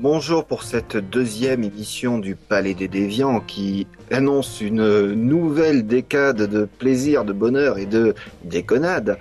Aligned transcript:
Bonjour 0.00 0.44
pour 0.44 0.62
cette 0.62 0.96
deuxième 0.96 1.64
émission 1.64 2.18
du 2.18 2.36
Palais 2.36 2.74
des 2.74 2.86
Déviants 2.86 3.40
qui 3.40 3.88
annonce 4.12 4.60
une 4.60 5.12
nouvelle 5.14 5.88
décade 5.88 6.42
de 6.42 6.66
plaisir, 6.66 7.24
de 7.24 7.32
bonheur 7.32 7.78
et 7.78 7.86
de 7.86 8.14
déconnade 8.44 9.18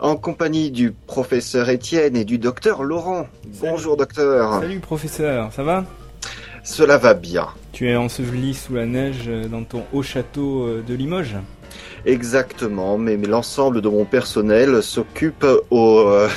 en 0.00 0.16
compagnie 0.16 0.70
du 0.70 0.92
professeur 0.92 1.68
Étienne 1.68 2.16
et 2.16 2.24
du 2.24 2.38
docteur 2.38 2.84
Laurent. 2.84 3.28
Bonjour 3.60 3.98
docteur. 3.98 4.60
Salut 4.60 4.80
professeur, 4.80 5.52
ça 5.52 5.62
va? 5.62 5.84
Cela 6.62 6.96
va 6.96 7.12
bien. 7.12 7.48
Tu 7.72 7.90
es 7.90 7.96
enseveli 7.96 8.54
sous 8.54 8.76
la 8.76 8.86
neige 8.86 9.28
dans 9.50 9.64
ton 9.64 9.84
haut 9.92 10.02
château 10.02 10.62
euh, 10.62 10.82
de 10.86 10.94
Limoges? 10.94 11.36
Exactement, 12.06 12.98
mais, 12.98 13.16
mais 13.16 13.26
l'ensemble 13.26 13.80
de 13.80 13.88
mon 13.88 14.04
personnel 14.04 14.82
s'occupe 14.82 15.46
au, 15.70 16.00
euh, 16.00 16.28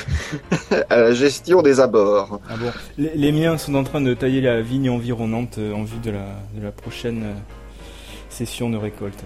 à 0.89 0.97
la 0.97 1.13
gestion 1.13 1.61
des 1.61 1.79
abords. 1.79 2.39
Ah 2.49 2.55
bon 2.57 2.71
les, 2.97 3.11
les 3.15 3.31
miens 3.31 3.57
sont 3.57 3.75
en 3.75 3.83
train 3.83 3.99
de 4.01 4.13
tailler 4.13 4.41
la 4.41 4.61
vigne 4.61 4.89
environnante 4.89 5.57
euh, 5.57 5.73
en 5.73 5.83
vue 5.83 5.99
de 6.03 6.11
la, 6.11 6.25
de 6.55 6.63
la 6.63 6.71
prochaine 6.71 7.23
euh, 7.23 7.33
session 8.29 8.69
de 8.69 8.77
récolte. 8.77 9.23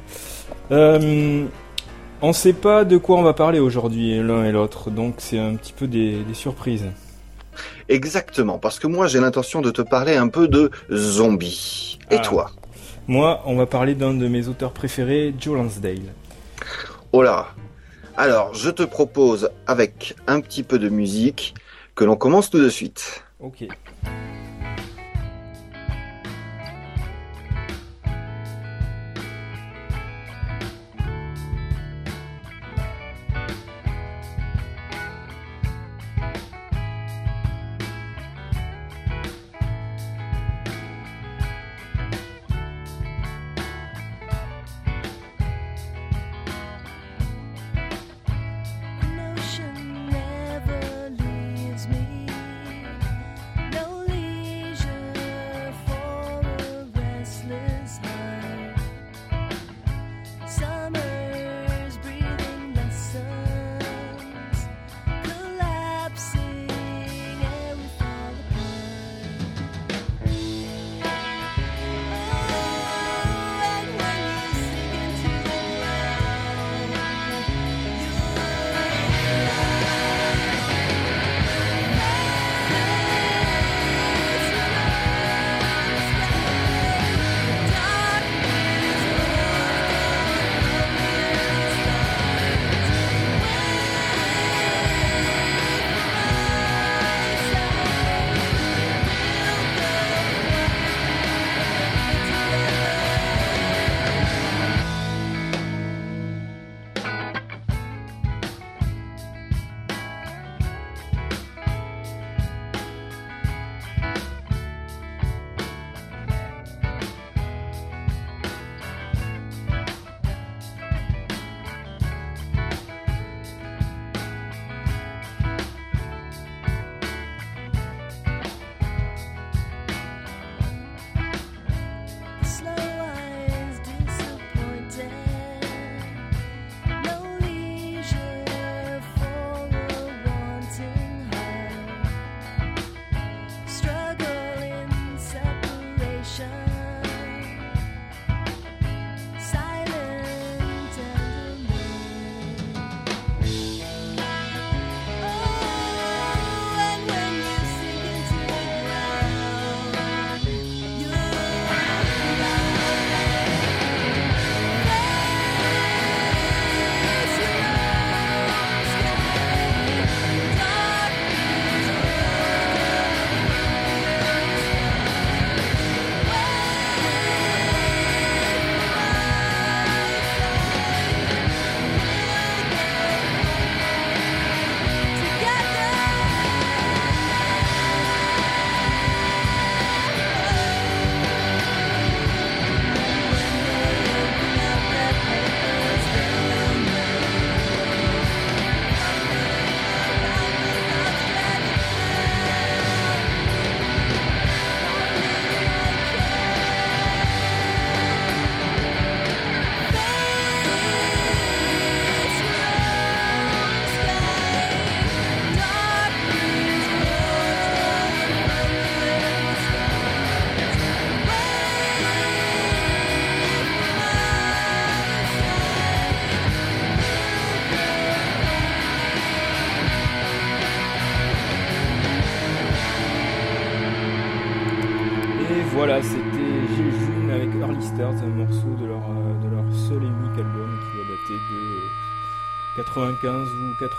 Euh, 0.71 1.45
on 2.23 2.27
ne 2.29 2.33
sait 2.33 2.53
pas 2.53 2.85
de 2.85 2.97
quoi 2.97 3.17
on 3.17 3.23
va 3.23 3.33
parler 3.33 3.59
aujourd'hui 3.59 4.17
l'un 4.21 4.43
et 4.45 4.51
l'autre, 4.51 4.89
donc 4.89 5.15
c'est 5.19 5.39
un 5.39 5.55
petit 5.55 5.73
peu 5.73 5.87
des, 5.87 6.17
des 6.23 6.33
surprises. 6.33 6.85
Exactement, 7.89 8.57
parce 8.57 8.79
que 8.79 8.87
moi 8.87 9.07
j'ai 9.07 9.19
l'intention 9.19 9.61
de 9.61 9.69
te 9.71 9.81
parler 9.81 10.15
un 10.15 10.27
peu 10.29 10.47
de 10.47 10.71
zombies. 10.91 11.99
Et 12.09 12.15
Ah. 12.17 12.19
toi? 12.19 12.51
Moi, 13.07 13.41
on 13.45 13.55
va 13.55 13.65
parler 13.65 13.95
d'un 13.95 14.13
de 14.13 14.27
mes 14.27 14.47
auteurs 14.47 14.71
préférés, 14.71 15.33
Joe 15.39 15.57
Lansdale. 15.57 16.13
Oh 17.11 17.23
là 17.23 17.47
Alors, 18.15 18.53
je 18.53 18.69
te 18.69 18.83
propose, 18.83 19.49
avec 19.67 20.15
un 20.27 20.39
petit 20.39 20.63
peu 20.63 20.79
de 20.79 20.87
musique, 20.87 21.55
que 21.95 22.03
l'on 22.05 22.15
commence 22.15 22.49
tout 22.49 22.59
de 22.59 22.69
suite. 22.69 23.23
Ok. 23.39 23.65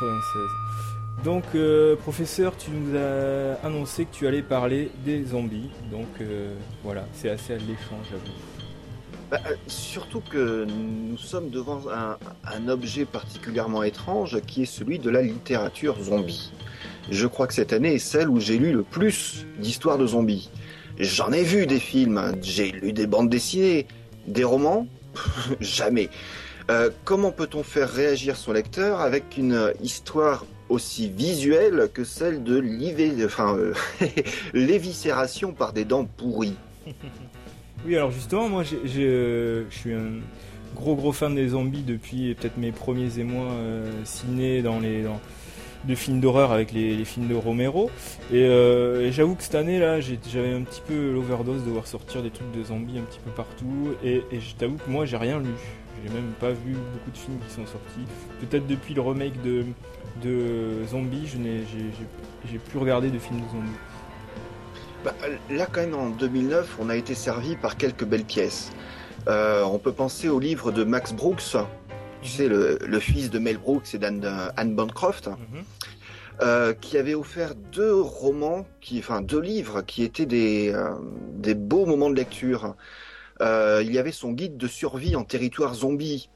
96. 0.02 1.24
Donc, 1.24 1.44
euh, 1.54 1.94
professeur, 1.96 2.56
tu 2.56 2.70
nous 2.70 2.96
as 2.96 3.64
annoncé 3.64 4.06
que 4.06 4.12
tu 4.12 4.26
allais 4.26 4.42
parler 4.42 4.90
des 5.04 5.24
zombies. 5.24 5.70
Donc, 5.90 6.08
euh, 6.20 6.52
voilà, 6.82 7.06
c'est 7.12 7.30
assez 7.30 7.54
alléchant, 7.54 7.98
j'avoue. 8.10 8.24
Bah, 9.30 9.38
euh, 9.46 9.54
surtout 9.66 10.20
que 10.20 10.66
nous 10.66 11.16
sommes 11.16 11.50
devant 11.50 11.82
un, 11.90 12.18
un 12.44 12.68
objet 12.68 13.04
particulièrement 13.04 13.82
étrange 13.82 14.40
qui 14.46 14.62
est 14.62 14.66
celui 14.66 14.98
de 14.98 15.10
la 15.10 15.22
littérature 15.22 15.96
zombie. 16.02 16.52
je 17.10 17.26
crois 17.26 17.46
que 17.46 17.54
cette 17.54 17.72
année 17.72 17.94
est 17.94 17.98
celle 17.98 18.28
où 18.28 18.40
j'ai 18.40 18.58
lu 18.58 18.72
le 18.72 18.82
plus 18.82 19.46
d'histoires 19.58 19.98
de 19.98 20.06
zombies. 20.06 20.50
J'en 20.98 21.32
ai 21.32 21.42
vu 21.42 21.66
des 21.66 21.80
films, 21.80 22.18
hein, 22.18 22.32
j'ai 22.42 22.72
lu 22.72 22.92
des 22.92 23.06
bandes 23.06 23.30
dessinées, 23.30 23.86
des 24.26 24.44
romans, 24.44 24.86
jamais. 25.60 26.10
Euh, 26.70 26.90
comment 27.04 27.32
peut-on 27.32 27.62
faire 27.62 27.88
réagir 27.88 28.36
son 28.36 28.52
lecteur 28.52 29.00
avec 29.00 29.36
une 29.36 29.72
histoire 29.82 30.44
aussi 30.68 31.10
visuelle 31.10 31.88
que 31.92 32.04
celle 32.04 32.42
de 32.42 32.62
euh, 32.62 33.74
l'éviscération 34.54 35.52
par 35.52 35.72
des 35.72 35.84
dents 35.84 36.04
pourries 36.04 36.56
Oui, 37.84 37.96
alors 37.96 38.12
justement, 38.12 38.48
moi, 38.48 38.62
euh, 38.96 39.64
je 39.68 39.76
suis 39.76 39.92
un 39.92 40.20
gros 40.76 40.94
gros 40.94 41.12
fan 41.12 41.34
des 41.34 41.48
zombies 41.48 41.82
depuis 41.82 42.34
peut-être 42.34 42.56
mes 42.56 42.70
premiers 42.70 43.18
émois 43.18 43.50
ciné 44.04 44.62
dans 44.62 44.78
les 44.78 45.96
films 45.96 46.20
d'horreur 46.20 46.52
avec 46.52 46.72
les, 46.72 47.04
films 47.04 47.26
de 47.26 47.34
Romero. 47.34 47.90
Et, 48.32 48.48
j'avoue 49.10 49.34
que 49.34 49.42
cette 49.42 49.56
année 49.56 49.80
là, 49.80 50.00
j'avais 50.00 50.54
un 50.54 50.62
petit 50.62 50.80
peu 50.86 51.12
l'overdose 51.12 51.64
de 51.64 51.70
voir 51.70 51.88
sortir 51.88 52.22
des 52.22 52.30
trucs 52.30 52.52
de 52.52 52.62
zombies 52.62 53.00
un 53.00 53.02
petit 53.02 53.18
peu 53.18 53.32
partout. 53.32 53.94
Et, 54.04 54.22
et 54.30 54.40
je 54.40 54.54
t'avoue 54.54 54.76
que 54.76 54.88
moi, 54.88 55.04
j'ai 55.04 55.16
rien 55.16 55.40
lu. 55.40 55.50
J'ai 56.02 56.12
même 56.12 56.32
pas 56.40 56.50
vu 56.50 56.72
beaucoup 56.92 57.10
de 57.10 57.16
films 57.16 57.38
qui 57.46 57.54
sont 57.54 57.66
sortis. 57.66 58.04
Peut-être 58.40 58.66
depuis 58.66 58.94
le 58.94 59.00
remake 59.00 59.40
de 59.42 59.64
de 60.22 60.84
zombies, 60.88 61.26
je 61.26 61.38
n'ai 61.38 61.62
j'ai- 62.50 62.58
plus 62.58 62.78
regardé 62.78 63.10
de 63.10 63.18
films 63.18 63.40
de 63.40 63.48
zombies. 63.48 63.78
Bah, 65.04 65.14
là, 65.50 65.66
quand 65.66 65.80
même, 65.80 65.94
en 65.94 66.10
2009, 66.10 66.76
on 66.80 66.88
a 66.90 66.96
été 66.96 67.14
servi 67.14 67.56
par 67.56 67.76
quelques 67.76 68.04
belles 68.04 68.24
pièces. 68.24 68.72
Euh, 69.28 69.64
on 69.64 69.78
peut 69.78 69.92
penser 69.92 70.28
au 70.28 70.38
livre 70.38 70.70
de 70.70 70.84
Max 70.84 71.12
Brooks, 71.12 71.56
tu 72.20 72.28
sais, 72.28 72.46
le, 72.46 72.78
le 72.84 73.00
fils 73.00 73.30
de 73.30 73.38
Mel 73.38 73.56
Brooks 73.58 73.94
et 73.94 73.98
d'Anne 73.98 74.24
Anne 74.56 74.74
Bancroft, 74.76 75.28
Mhm. 75.28 75.64
euh, 76.42 76.72
qui 76.74 76.98
avait 76.98 77.14
offert 77.14 77.54
deux 77.72 77.94
romans, 78.00 78.66
qui, 78.80 78.98
enfin 78.98 79.22
deux 79.22 79.40
livres, 79.40 79.82
qui 79.82 80.02
étaient 80.04 80.26
des, 80.26 80.72
euh, 80.74 80.90
des 81.34 81.54
beaux 81.54 81.86
moments 81.86 82.10
de 82.10 82.16
lecture. 82.16 82.74
Euh, 83.42 83.82
il 83.84 83.92
y 83.92 83.98
avait 83.98 84.12
son 84.12 84.32
guide 84.32 84.56
de 84.56 84.66
survie 84.66 85.16
en 85.16 85.24
territoire 85.24 85.74
zombie, 85.74 86.30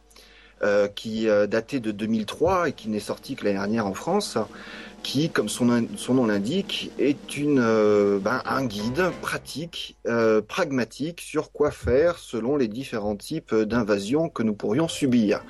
euh, 0.62 0.88
qui 0.88 1.28
euh, 1.28 1.46
datait 1.46 1.80
de 1.80 1.90
2003 1.90 2.70
et 2.70 2.72
qui 2.72 2.88
n'est 2.88 2.98
sorti 2.98 3.36
que 3.36 3.44
l'année 3.44 3.58
dernière 3.58 3.86
en 3.86 3.94
France, 3.94 4.38
qui, 5.02 5.30
comme 5.30 5.48
son, 5.48 5.86
son 5.96 6.14
nom 6.14 6.26
l'indique, 6.26 6.90
est 6.98 7.36
une, 7.36 7.60
euh, 7.60 8.18
ben, 8.18 8.42
un 8.44 8.64
guide 8.64 9.10
pratique, 9.22 9.96
euh, 10.06 10.40
pragmatique 10.40 11.20
sur 11.20 11.52
quoi 11.52 11.70
faire 11.70 12.18
selon 12.18 12.56
les 12.56 12.68
différents 12.68 13.16
types 13.16 13.54
d'invasions 13.54 14.28
que 14.28 14.42
nous 14.42 14.54
pourrions 14.54 14.88
subir. 14.88 15.44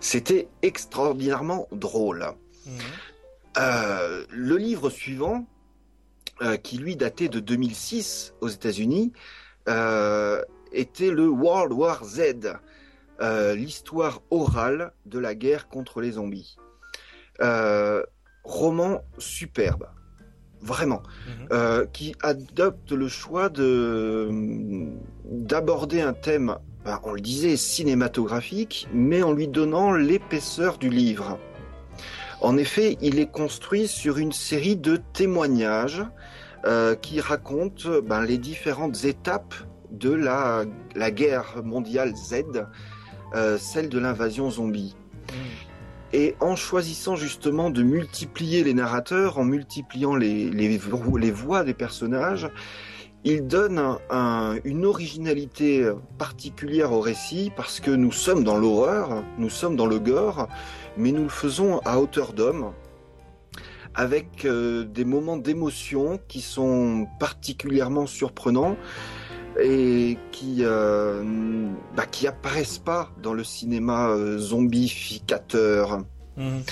C'était 0.00 0.48
extraordinairement 0.62 1.68
drôle. 1.70 2.26
Euh, 3.58 4.24
le 4.30 4.56
livre 4.56 4.90
suivant, 4.90 5.46
qui 6.62 6.76
lui 6.76 6.96
datait 6.96 7.28
de 7.28 7.40
2006 7.40 8.34
aux 8.42 8.48
États-Unis, 8.48 9.12
était 10.72 11.10
le 11.10 11.28
World 11.28 11.72
War 11.72 12.04
Z, 12.04 12.54
euh, 13.20 13.54
l'histoire 13.54 14.22
orale 14.30 14.92
de 15.06 15.18
la 15.18 15.34
guerre 15.34 15.68
contre 15.68 16.00
les 16.00 16.12
zombies. 16.12 16.56
Euh, 17.42 18.02
roman 18.44 19.02
superbe, 19.18 19.88
vraiment, 20.60 21.02
Mhm. 21.26 21.48
euh, 21.52 21.86
qui 21.86 22.14
adopte 22.22 22.92
le 22.92 23.08
choix 23.08 23.48
de 23.48 24.30
d'aborder 25.24 26.00
un 26.00 26.12
thème, 26.12 26.56
ben, 26.84 27.00
on 27.02 27.12
le 27.12 27.20
disait, 27.20 27.56
cinématographique, 27.56 28.88
mais 28.92 29.22
en 29.22 29.32
lui 29.32 29.48
donnant 29.48 29.92
l'épaisseur 29.92 30.78
du 30.78 30.88
livre. 30.88 31.38
En 32.40 32.56
effet, 32.56 32.96
il 33.00 33.18
est 33.18 33.30
construit 33.30 33.88
sur 33.88 34.18
une 34.18 34.32
série 34.32 34.76
de 34.76 34.98
témoignages 35.12 36.04
euh, 36.64 36.94
qui 36.94 37.20
racontent 37.20 38.00
ben, 38.04 38.22
les 38.22 38.38
différentes 38.38 39.04
étapes 39.04 39.54
de 39.98 40.10
la, 40.12 40.64
la 40.94 41.10
guerre 41.10 41.62
mondiale 41.64 42.14
Z, 42.16 42.42
euh, 43.34 43.58
celle 43.58 43.88
de 43.88 43.98
l'invasion 43.98 44.50
zombie. 44.50 44.94
Mhm. 45.30 45.36
Et 46.12 46.34
en 46.40 46.54
choisissant 46.56 47.16
justement 47.16 47.70
de 47.70 47.82
multiplier 47.82 48.62
les 48.64 48.74
narrateurs, 48.74 49.38
en 49.38 49.44
multipliant 49.44 50.14
les, 50.14 50.48
les, 50.50 50.78
vo- 50.78 51.16
les 51.16 51.30
voix 51.32 51.64
des 51.64 51.74
personnages, 51.74 52.48
il 53.24 53.46
donne 53.46 53.78
un- 53.78 53.98
un- 54.08 54.56
une 54.64 54.86
originalité 54.86 55.90
particulière 56.16 56.92
au 56.92 57.00
récit 57.00 57.50
parce 57.56 57.80
que 57.80 57.90
nous 57.90 58.12
sommes 58.12 58.44
dans 58.44 58.56
l'horreur, 58.56 59.24
nous 59.38 59.50
sommes 59.50 59.74
dans 59.74 59.86
le 59.86 59.98
gore, 59.98 60.46
mais 60.96 61.10
nous 61.10 61.24
le 61.24 61.28
faisons 61.28 61.80
à 61.84 61.98
hauteur 61.98 62.32
d'homme, 62.34 62.72
avec 63.96 64.44
euh, 64.44 64.84
des 64.84 65.04
moments 65.04 65.36
d'émotion 65.38 66.20
qui 66.28 66.40
sont 66.40 67.08
particulièrement 67.18 68.06
surprenants 68.06 68.76
et 69.60 70.18
qui 70.32 70.58
euh, 70.60 71.22
bah, 71.96 72.06
qui 72.06 72.26
apparaissent 72.26 72.78
pas 72.78 73.10
dans 73.22 73.32
le 73.32 73.44
cinéma 73.44 74.08
euh, 74.10 74.38
zombificateur. 74.38 76.04
Mhm. 76.36 76.62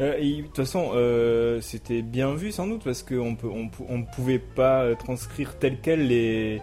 Euh, 0.00 0.18
de 0.18 0.42
toute 0.42 0.56
façon, 0.56 0.90
euh, 0.94 1.60
c'était 1.60 2.02
bien 2.02 2.34
vu 2.34 2.52
sans 2.52 2.66
doute 2.66 2.84
parce 2.84 3.02
qu'on 3.02 3.36
on, 3.42 3.70
on 3.88 4.02
pouvait 4.02 4.38
pas 4.38 4.82
euh, 4.82 4.94
transcrire 4.94 5.58
tel 5.58 5.78
quel 5.82 6.06
les, 6.06 6.62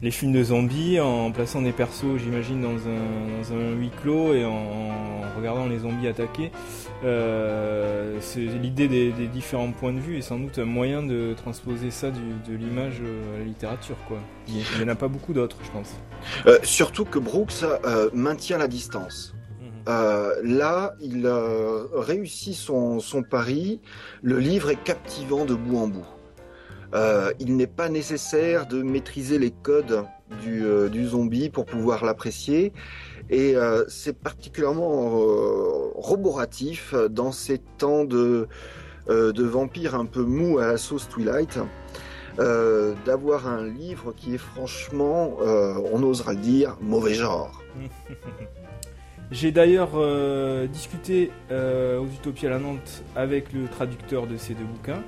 les 0.00 0.10
films 0.10 0.32
de 0.32 0.44
zombies 0.44 1.00
en 1.00 1.32
plaçant 1.32 1.62
des 1.62 1.72
persos, 1.72 2.18
j'imagine, 2.18 2.60
dans 2.60 2.68
un, 2.68 3.38
dans 3.38 3.52
un 3.52 3.72
huis 3.72 3.90
clos 4.02 4.32
et 4.34 4.44
en, 4.44 4.50
en 4.52 5.36
regardant 5.36 5.66
les 5.66 5.80
zombies 5.80 6.06
attaquer. 6.06 6.52
Euh, 7.04 8.18
c'est 8.20 8.40
l'idée 8.40 8.88
des, 8.88 9.12
des 9.12 9.26
différents 9.26 9.70
points 9.72 9.92
de 9.92 10.00
vue 10.00 10.16
et 10.16 10.22
sans 10.22 10.38
doute 10.38 10.58
un 10.58 10.64
moyen 10.64 11.02
de 11.02 11.34
transposer 11.34 11.90
ça 11.90 12.10
du, 12.10 12.20
de 12.50 12.56
l'image 12.56 13.00
euh, 13.02 13.36
à 13.36 13.38
la 13.40 13.44
littérature. 13.44 13.96
Quoi. 14.06 14.18
Il 14.48 14.54
n'y 14.78 14.84
en 14.84 14.88
a 14.88 14.94
pas 14.94 15.08
beaucoup 15.08 15.32
d'autres, 15.32 15.58
je 15.64 15.70
pense. 15.70 15.94
Euh, 16.46 16.58
surtout 16.62 17.04
que 17.04 17.18
Brooks 17.18 17.62
euh, 17.62 18.10
maintient 18.12 18.58
la 18.58 18.68
distance. 18.68 19.34
Mhm. 19.60 19.66
Euh, 19.88 20.34
là, 20.44 20.94
il 21.00 21.26
euh, 21.26 21.86
réussit 21.94 22.54
son, 22.54 23.00
son 23.00 23.22
pari. 23.22 23.80
Le 24.22 24.38
livre 24.38 24.70
est 24.70 24.82
captivant 24.82 25.44
de 25.44 25.54
bout 25.54 25.78
en 25.78 25.88
bout. 25.88 26.06
Euh, 26.94 27.32
il 27.38 27.56
n'est 27.56 27.66
pas 27.66 27.88
nécessaire 27.88 28.66
de 28.66 28.82
maîtriser 28.82 29.38
les 29.38 29.50
codes 29.50 30.04
du, 30.42 30.64
euh, 30.64 31.06
zombie 31.06 31.50
pour 31.50 31.66
pouvoir 31.66 32.04
l'apprécier. 32.04 32.72
Et 33.30 33.56
euh, 33.56 33.84
c'est 33.88 34.16
particulièrement 34.18 35.10
roboratif 35.94 36.94
dans 37.10 37.32
ces 37.32 37.58
temps 37.58 38.04
de, 38.04 38.48
de 39.08 39.44
vampires 39.44 39.94
un 39.94 40.06
peu 40.06 40.22
mou 40.22 40.58
à 40.58 40.66
la 40.66 40.76
sauce 40.78 41.08
Twilight. 41.08 41.58
d'avoir 42.38 43.46
un 43.48 43.66
livre 43.66 44.14
qui 44.16 44.34
est 44.34 44.38
franchement, 44.38 45.36
on 45.40 46.02
osera 46.02 46.32
le 46.32 46.38
dire, 46.38 46.78
mauvais 46.80 47.14
genre. 47.14 47.62
J'ai 49.30 49.52
d'ailleurs 49.52 49.90
discuté 50.68 51.30
aux 51.50 52.06
Utopies 52.06 52.46
à 52.46 52.50
la 52.50 52.58
Nantes 52.58 53.02
avec 53.14 53.52
le 53.52 53.68
traducteur 53.68 54.26
de 54.26 54.38
ces 54.38 54.54
deux 54.54 54.64
bouquins, 54.64 55.02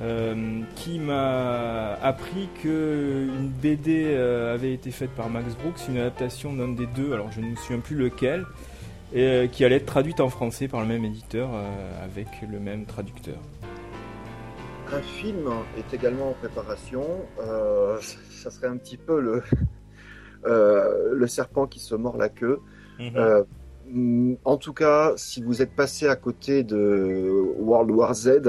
euh, 0.00 0.60
qui 0.76 0.98
m'a 0.98 1.94
appris 1.94 2.48
que 2.62 3.26
une 3.28 3.48
BD 3.48 4.04
euh, 4.06 4.54
avait 4.54 4.72
été 4.72 4.90
faite 4.90 5.10
par 5.10 5.30
Max 5.30 5.54
Brooks, 5.56 5.88
une 5.88 5.98
adaptation 5.98 6.52
d'un 6.52 6.68
des 6.68 6.86
deux, 6.86 7.12
alors 7.12 7.30
je 7.32 7.40
ne 7.40 7.46
me 7.46 7.56
souviens 7.56 7.80
plus 7.80 7.96
lequel, 7.96 8.44
et 9.12 9.22
euh, 9.22 9.46
qui 9.46 9.64
allait 9.64 9.76
être 9.76 9.86
traduite 9.86 10.20
en 10.20 10.28
français 10.28 10.68
par 10.68 10.80
le 10.80 10.86
même 10.86 11.04
éditeur 11.04 11.50
avec 12.02 12.26
le 12.50 12.58
même 12.58 12.86
traducteur. 12.86 13.36
Un 14.92 15.00
film 15.00 15.50
est 15.78 15.94
également 15.94 16.30
en 16.30 16.32
préparation. 16.34 17.04
Euh, 17.40 17.98
ça 18.30 18.50
serait 18.50 18.68
un 18.68 18.76
petit 18.76 18.96
peu 18.96 19.20
le, 19.20 19.42
euh, 20.46 21.10
le 21.12 21.26
serpent 21.26 21.66
qui 21.66 21.80
se 21.80 21.94
mord 21.94 22.16
la 22.16 22.28
queue. 22.28 22.60
Euh, 23.00 23.42
mm, 23.88 24.34
en 24.44 24.56
tout 24.56 24.72
cas, 24.72 25.14
si 25.16 25.42
vous 25.42 25.62
êtes 25.62 25.74
passé 25.74 26.06
à 26.06 26.16
côté 26.16 26.62
de 26.62 27.54
World 27.58 27.90
War 27.90 28.14
Z, 28.14 28.42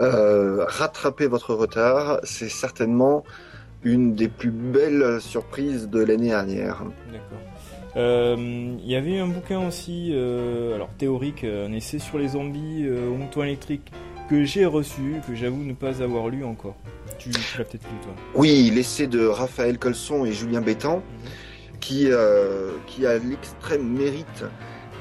euh, 0.00 0.64
rattrapez 0.66 1.26
votre 1.26 1.54
retard. 1.54 2.20
C'est 2.22 2.48
certainement 2.48 3.24
une 3.82 4.14
des 4.14 4.28
plus 4.28 4.50
belles 4.50 5.20
surprises 5.20 5.88
de 5.88 6.02
l'année 6.02 6.30
dernière. 6.30 6.84
D'accord. 7.12 7.38
Euh, 7.96 8.34
Il 8.82 8.90
y 8.90 8.96
avait 8.96 9.18
un 9.18 9.28
bouquin 9.28 9.66
aussi, 9.66 10.10
euh, 10.12 10.74
alors 10.74 10.88
théorique, 10.98 11.44
un 11.44 11.72
essai 11.72 11.98
sur 11.98 12.18
les 12.18 12.28
zombies 12.28 12.84
euh, 12.86 13.08
au 13.08 13.14
mouton 13.14 13.42
électrique 13.42 13.92
que 14.28 14.42
j'ai 14.44 14.64
reçu, 14.64 15.20
que 15.28 15.34
j'avoue 15.34 15.62
ne 15.62 15.74
pas 15.74 16.02
avoir 16.02 16.28
lu 16.28 16.44
encore. 16.44 16.76
Tu, 17.18 17.30
tu 17.30 17.58
l'as 17.58 17.64
peut-être 17.64 17.84
lu 17.84 17.98
toi. 18.02 18.12
Oui, 18.34 18.72
l'essai 18.74 19.06
de 19.06 19.24
Raphaël 19.26 19.78
Colson 19.78 20.24
et 20.24 20.32
Julien 20.32 20.62
Bétan, 20.62 21.02
qui, 21.80 22.08
euh, 22.10 22.70
qui 22.86 23.06
a 23.06 23.18
l'extrême 23.18 23.86
mérite 23.86 24.44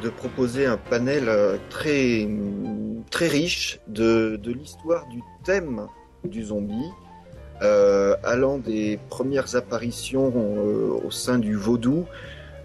de 0.04 0.10
proposer 0.10 0.66
un 0.66 0.78
panel 0.78 1.30
euh, 1.30 1.56
très, 1.70 2.28
très 3.14 3.28
riche 3.28 3.80
de, 3.88 4.40
de 4.42 4.52
l'histoire 4.52 5.08
du 5.08 5.22
thème 5.44 5.86
du 6.24 6.42
zombie, 6.46 6.90
euh, 7.62 8.16
allant 8.24 8.58
des 8.58 9.00
premières 9.10 9.56
apparitions 9.56 10.34
euh, 10.36 11.00
au 11.06 11.12
sein 11.12 11.38
du 11.38 11.54
vaudou 11.56 12.06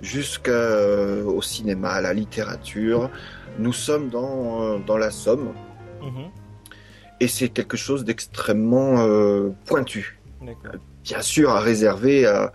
jusqu'au 0.01 1.43
cinéma, 1.43 1.91
à 1.91 2.01
la 2.01 2.15
littérature. 2.15 3.11
Nous 3.59 3.75
sommes 3.75 4.09
dans, 4.09 4.63
euh, 4.63 4.79
dans 4.87 4.97
la 4.97 5.11
Somme. 5.11 5.53
Mhm. 6.01 6.31
et 7.21 7.29
c'est 7.29 7.49
quelque 7.49 7.77
chose 7.77 8.05
d'extrêmement 8.05 9.01
euh, 9.01 9.51
pointu. 9.67 10.19
Bien 11.03 11.21
sûr, 11.21 11.51
à 11.51 11.61
réserver 11.61 12.25
à 12.25 12.53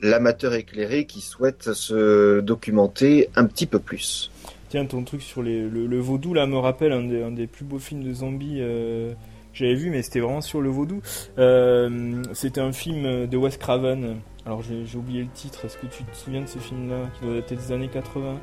l'amateur 0.00 0.54
éclairé 0.54 1.04
qui 1.04 1.20
souhaite 1.20 1.74
se 1.74 2.40
documenter 2.40 3.28
un 3.36 3.44
petit 3.44 3.66
peu 3.66 3.78
plus. 3.78 4.30
Tiens, 4.68 4.84
ton 4.84 5.02
truc 5.04 5.22
sur 5.22 5.42
les, 5.42 5.62
le, 5.62 5.86
le 5.86 5.98
vaudou 5.98 6.34
là 6.34 6.46
me 6.46 6.58
rappelle 6.58 6.92
un 6.92 7.02
des, 7.02 7.22
un 7.22 7.30
des 7.30 7.46
plus 7.46 7.64
beaux 7.64 7.78
films 7.78 8.02
de 8.02 8.12
zombies 8.12 8.58
euh, 8.60 9.12
que 9.12 9.58
j'avais 9.58 9.74
vu, 9.74 9.90
mais 9.90 10.02
c'était 10.02 10.20
vraiment 10.20 10.42
sur 10.42 10.60
le 10.60 10.68
vaudou. 10.68 11.00
Euh, 11.38 12.22
c'était 12.34 12.60
un 12.60 12.72
film 12.72 13.26
de 13.26 13.36
Wes 13.36 13.56
Craven. 13.56 14.16
Alors 14.44 14.62
j'ai 14.62 14.96
oublié 14.96 15.22
le 15.22 15.28
titre. 15.28 15.64
Est-ce 15.64 15.76
que 15.78 15.86
tu 15.86 16.04
te 16.04 16.16
souviens 16.16 16.42
de 16.42 16.46
ce 16.46 16.58
film-là 16.58 17.10
qui 17.14 17.26
doit 17.26 17.34
dater 17.36 17.56
des 17.56 17.72
années 17.72 17.88
80 17.88 18.34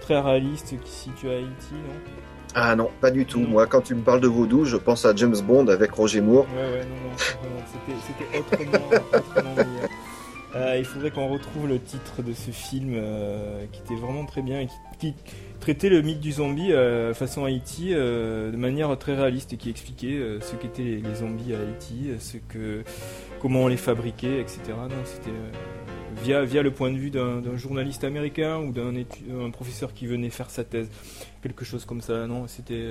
Très 0.00 0.20
réaliste, 0.20 0.74
qui 0.82 0.90
se 0.90 1.04
situe 1.04 1.28
à 1.28 1.32
Haïti, 1.32 1.72
non? 1.72 1.94
Ah 2.54 2.76
non, 2.76 2.90
pas 3.00 3.10
du 3.10 3.24
tout. 3.24 3.40
Non. 3.40 3.48
Moi, 3.48 3.66
quand 3.66 3.80
tu 3.80 3.94
me 3.94 4.02
parles 4.02 4.20
de 4.20 4.28
vaudou, 4.28 4.64
je 4.64 4.76
pense 4.76 5.04
à 5.04 5.14
James 5.16 5.36
Bond 5.46 5.68
avec 5.68 5.92
Roger 5.92 6.20
Moore. 6.20 6.46
Ouais, 6.54 6.78
ouais, 6.78 6.84
non, 6.84 6.96
non, 6.96 7.56
non, 7.56 7.62
c'était, 7.66 7.98
c'était 8.06 8.38
autrement, 8.38 8.86
autrement 9.12 9.54
meilleur. 9.54 9.88
Euh, 10.54 10.76
il 10.78 10.84
faudrait 10.84 11.10
qu'on 11.10 11.28
retrouve 11.28 11.66
le 11.66 11.80
titre 11.80 12.22
de 12.22 12.34
ce 12.34 12.50
film 12.50 12.92
euh, 12.94 13.64
qui 13.72 13.80
était 13.80 13.94
vraiment 13.94 14.26
très 14.26 14.42
bien 14.42 14.60
et 14.60 14.66
qui, 14.66 14.74
qui 14.98 15.14
traitait 15.62 15.88
le 15.88 16.02
mythe 16.02 16.18
du 16.18 16.32
zombie 16.32 16.72
euh, 16.72 17.14
façon 17.14 17.44
Haïti 17.44 17.90
euh, 17.94 18.50
de 18.50 18.56
manière 18.56 18.98
très 18.98 19.14
réaliste 19.14 19.52
et 19.52 19.56
qui 19.56 19.70
expliquait 19.70 20.16
euh, 20.16 20.40
ce 20.40 20.56
qu'étaient 20.56 20.82
les, 20.82 21.14
zombies 21.14 21.54
à 21.54 21.60
Haïti, 21.60 22.08
euh, 22.10 22.18
ce 22.18 22.36
que, 22.36 22.82
comment 23.40 23.60
on 23.60 23.68
les 23.68 23.76
fabriquait, 23.76 24.40
etc. 24.40 24.58
C'était 25.04 25.30
via, 26.20 26.44
via 26.44 26.62
le 26.62 26.72
point 26.72 26.90
de 26.90 26.96
vue 26.96 27.10
d'un, 27.10 27.56
journaliste 27.56 28.02
américain 28.02 28.58
ou 28.58 28.72
d'un 28.72 29.50
professeur 29.50 29.94
qui 29.94 30.08
venait 30.08 30.30
faire 30.30 30.50
sa 30.50 30.64
thèse, 30.64 30.88
quelque 31.44 31.64
chose 31.64 31.84
comme 31.84 32.00
ça. 32.00 32.26
Non, 32.26 32.48
c'était 32.48 32.84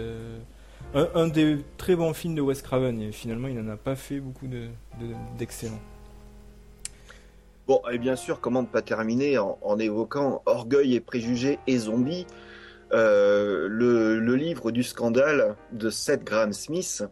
un, 0.93 1.27
des 1.27 1.57
très 1.77 1.97
bons 1.97 2.13
films 2.13 2.35
de 2.35 2.41
Wes 2.41 2.61
Craven 2.61 3.01
et 3.01 3.11
finalement 3.11 3.49
il 3.49 3.55
n'en 3.61 3.69
a 3.69 3.75
pas 3.75 3.97
fait 3.97 4.21
beaucoup 4.21 4.47
de, 4.47 4.67
de- 5.01 5.13
d'excellents. 5.37 5.81
Bon, 7.67 7.81
et 7.91 7.97
bien 7.97 8.15
sûr, 8.15 8.39
comment 8.39 8.61
ne 8.61 8.67
pas 8.67 8.81
terminer 8.81 9.37
en, 9.37 9.57
en 9.61 9.77
évoquant 9.77 10.41
Orgueil 10.45 10.95
et 10.95 10.99
préjugés 11.01 11.59
et 11.67 11.77
zombies, 11.77 12.25
euh, 12.93 13.67
le, 13.69 14.19
le 14.19 14.35
livre 14.35 14.71
du 14.71 14.83
scandale 14.83 15.55
de 15.71 15.89
Seth 15.89 16.23
Graham 16.23 16.53
Smith, 16.53 17.03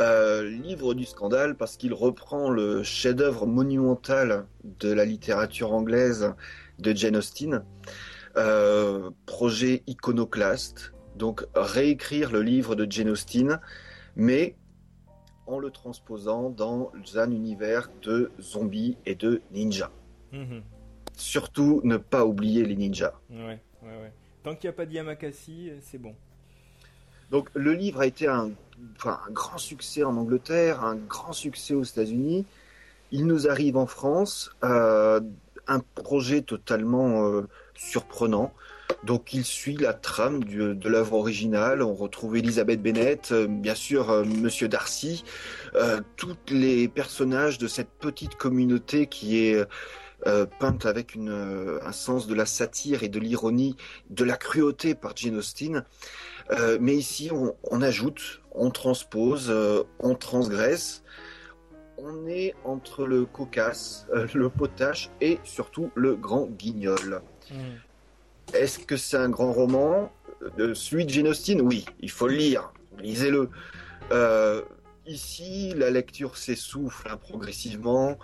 euh, 0.00 0.48
livre 0.48 0.94
du 0.94 1.04
scandale 1.04 1.56
parce 1.56 1.76
qu'il 1.76 1.94
reprend 1.94 2.50
le 2.50 2.82
chef-d'œuvre 2.82 3.46
monumental 3.46 4.46
de 4.80 4.92
la 4.92 5.04
littérature 5.04 5.72
anglaise 5.72 6.32
de 6.78 6.94
Jane 6.94 7.16
Austen, 7.16 7.64
euh, 8.36 9.10
projet 9.26 9.82
iconoclaste, 9.86 10.92
donc 11.16 11.44
réécrire 11.54 12.32
le 12.32 12.42
livre 12.42 12.74
de 12.74 12.90
Jane 12.90 13.10
Austen, 13.10 13.60
mais 14.16 14.56
en 15.46 15.58
le 15.58 15.70
transposant 15.70 16.50
dans 16.50 16.90
un 17.14 17.30
univers 17.30 17.88
de 18.02 18.32
zombies 18.40 18.96
et 19.06 19.14
de 19.14 19.42
ninjas. 19.52 19.92
Mhm. 20.32 20.62
Surtout 21.16 21.80
ne 21.84 21.96
pas 21.96 22.24
oublier 22.24 22.64
les 22.64 22.74
ninjas. 22.74 23.14
Ouais, 23.30 23.62
ouais, 23.82 23.96
ouais. 24.02 24.12
Tant 24.44 24.54
qu'il 24.54 24.68
n'y 24.68 24.74
a 24.74 24.76
pas 24.76 24.86
de 24.86 24.92
Yamakasi, 24.92 25.70
euh, 25.70 25.78
c'est 25.82 25.98
bon. 25.98 26.14
Donc 27.30 27.48
le 27.54 27.72
livre 27.72 28.00
a 28.00 28.06
été 28.06 28.28
un, 28.28 28.52
enfin, 28.96 29.18
un 29.26 29.32
grand 29.32 29.58
succès 29.58 30.04
en 30.04 30.16
Angleterre, 30.16 30.84
un 30.84 30.96
grand 30.96 31.32
succès 31.32 31.74
aux 31.74 31.82
États-Unis. 31.82 32.44
Il 33.10 33.26
nous 33.26 33.48
arrive 33.48 33.76
en 33.76 33.86
France, 33.86 34.54
euh, 34.62 35.20
un 35.66 35.80
projet 35.80 36.42
totalement 36.42 37.26
euh, 37.26 37.48
surprenant. 37.74 38.52
Donc 39.04 39.32
il 39.32 39.44
suit 39.44 39.76
la 39.76 39.94
trame 39.94 40.44
de 40.44 40.88
l'œuvre 40.88 41.14
originale. 41.14 41.82
On 41.82 41.94
retrouve 41.94 42.36
Elisabeth 42.36 42.82
Bennett, 42.82 43.32
euh, 43.32 43.46
bien 43.46 43.74
sûr 43.74 44.10
euh, 44.10 44.24
Monsieur 44.24 44.68
Darcy, 44.68 45.24
tous 46.16 46.36
les 46.50 46.88
personnages 46.88 47.58
de 47.58 47.66
cette 47.66 47.90
petite 47.90 48.36
communauté 48.36 49.06
qui 49.06 49.46
est 49.46 49.64
euh, 50.26 50.46
peinte 50.58 50.86
avec 50.86 51.14
une, 51.14 51.28
euh, 51.28 51.78
un 51.82 51.92
sens 51.92 52.26
de 52.26 52.34
la 52.34 52.46
satire 52.46 53.02
et 53.02 53.08
de 53.08 53.18
l'ironie, 53.18 53.76
de 54.10 54.24
la 54.24 54.36
cruauté 54.36 54.94
par 54.94 55.14
Jane 55.16 55.36
Austen. 55.36 55.84
Euh, 56.50 56.78
mais 56.80 56.96
ici, 56.96 57.30
on, 57.32 57.54
on 57.70 57.82
ajoute, 57.82 58.40
on 58.52 58.70
transpose, 58.70 59.52
on 59.98 60.14
transgresse. 60.14 61.02
On 61.98 62.26
est 62.26 62.54
entre 62.64 63.06
le 63.06 63.24
cocasse, 63.24 64.06
le 64.34 64.48
potache 64.48 65.10
et 65.20 65.38
surtout 65.44 65.90
le 65.94 66.16
grand 66.16 66.46
guignol. 66.46 67.22
Mhm. 67.50 67.58
Est-ce 68.52 68.78
que 68.78 68.96
c'est 68.96 69.16
un 69.16 69.28
grand 69.28 69.52
roman 69.52 70.12
Celui 70.74 71.06
de 71.06 71.10
Jane 71.10 71.28
Austen? 71.28 71.60
Oui, 71.60 71.84
il 72.00 72.10
faut 72.10 72.28
le 72.28 72.34
lire. 72.34 72.72
Lisez-le. 72.98 73.48
Ici, 75.06 75.74
la 75.76 75.90
lecture 75.90 76.36
s'essouffle 76.36 77.08
hein, 77.10 77.18
progressivement. 77.18 78.18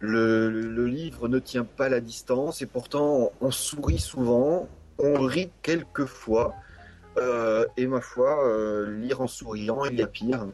Le, 0.00 0.48
le 0.48 0.86
livre 0.86 1.26
ne 1.26 1.40
tient 1.40 1.64
pas 1.64 1.88
la 1.88 2.00
distance 2.00 2.62
et 2.62 2.66
pourtant 2.66 3.32
on, 3.40 3.46
on 3.48 3.50
sourit 3.50 3.98
souvent, 3.98 4.68
on 4.98 5.20
rit 5.22 5.50
quelquefois. 5.62 6.54
Euh, 7.16 7.66
et 7.76 7.86
ma 7.86 8.00
foi, 8.00 8.46
euh, 8.46 8.96
lire 9.00 9.20
en 9.20 9.26
souriant, 9.26 9.84
il 9.86 9.98
y 9.98 10.02
a 10.02 10.06
pire. 10.06 10.46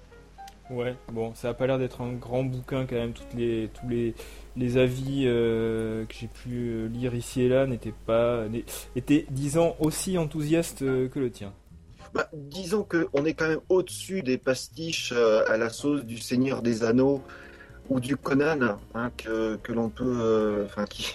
Ouais, 0.70 0.96
bon, 1.12 1.34
ça 1.34 1.50
a 1.50 1.54
pas 1.54 1.66
l'air 1.66 1.78
d'être 1.78 2.00
un 2.00 2.14
grand 2.14 2.42
bouquin 2.42 2.86
quand 2.86 2.94
même. 2.94 3.12
Toutes 3.12 3.34
les, 3.34 3.68
tous 3.74 3.86
les, 3.86 4.14
les 4.56 4.78
avis 4.78 5.24
euh, 5.26 6.06
que 6.06 6.14
j'ai 6.14 6.28
pu 6.28 6.88
lire 6.88 7.14
ici 7.14 7.42
et 7.42 7.50
là 7.50 7.66
n'étaient 7.66 7.92
pas, 8.06 8.44
étaient, 8.96 9.26
disons, 9.28 9.76
aussi 9.78 10.16
enthousiastes 10.16 10.78
que 10.78 11.18
le 11.18 11.30
tien. 11.30 11.52
Bah, 12.14 12.30
disons 12.32 12.82
que 12.82 13.08
on 13.12 13.26
est 13.26 13.34
quand 13.34 13.48
même 13.48 13.60
au-dessus 13.68 14.22
des 14.22 14.38
pastiches 14.38 15.12
à 15.12 15.58
la 15.58 15.68
sauce 15.68 16.06
du 16.06 16.16
Seigneur 16.16 16.62
des 16.62 16.82
Anneaux 16.82 17.20
ou 17.88 18.00
du 18.00 18.16
Conan 18.16 18.78
hein, 18.94 19.10
que, 19.16 19.56
que 19.56 19.72
l'on 19.72 19.88
peut, 19.88 20.04
euh, 20.20 20.64
enfin 20.66 20.84
qui 20.86 21.14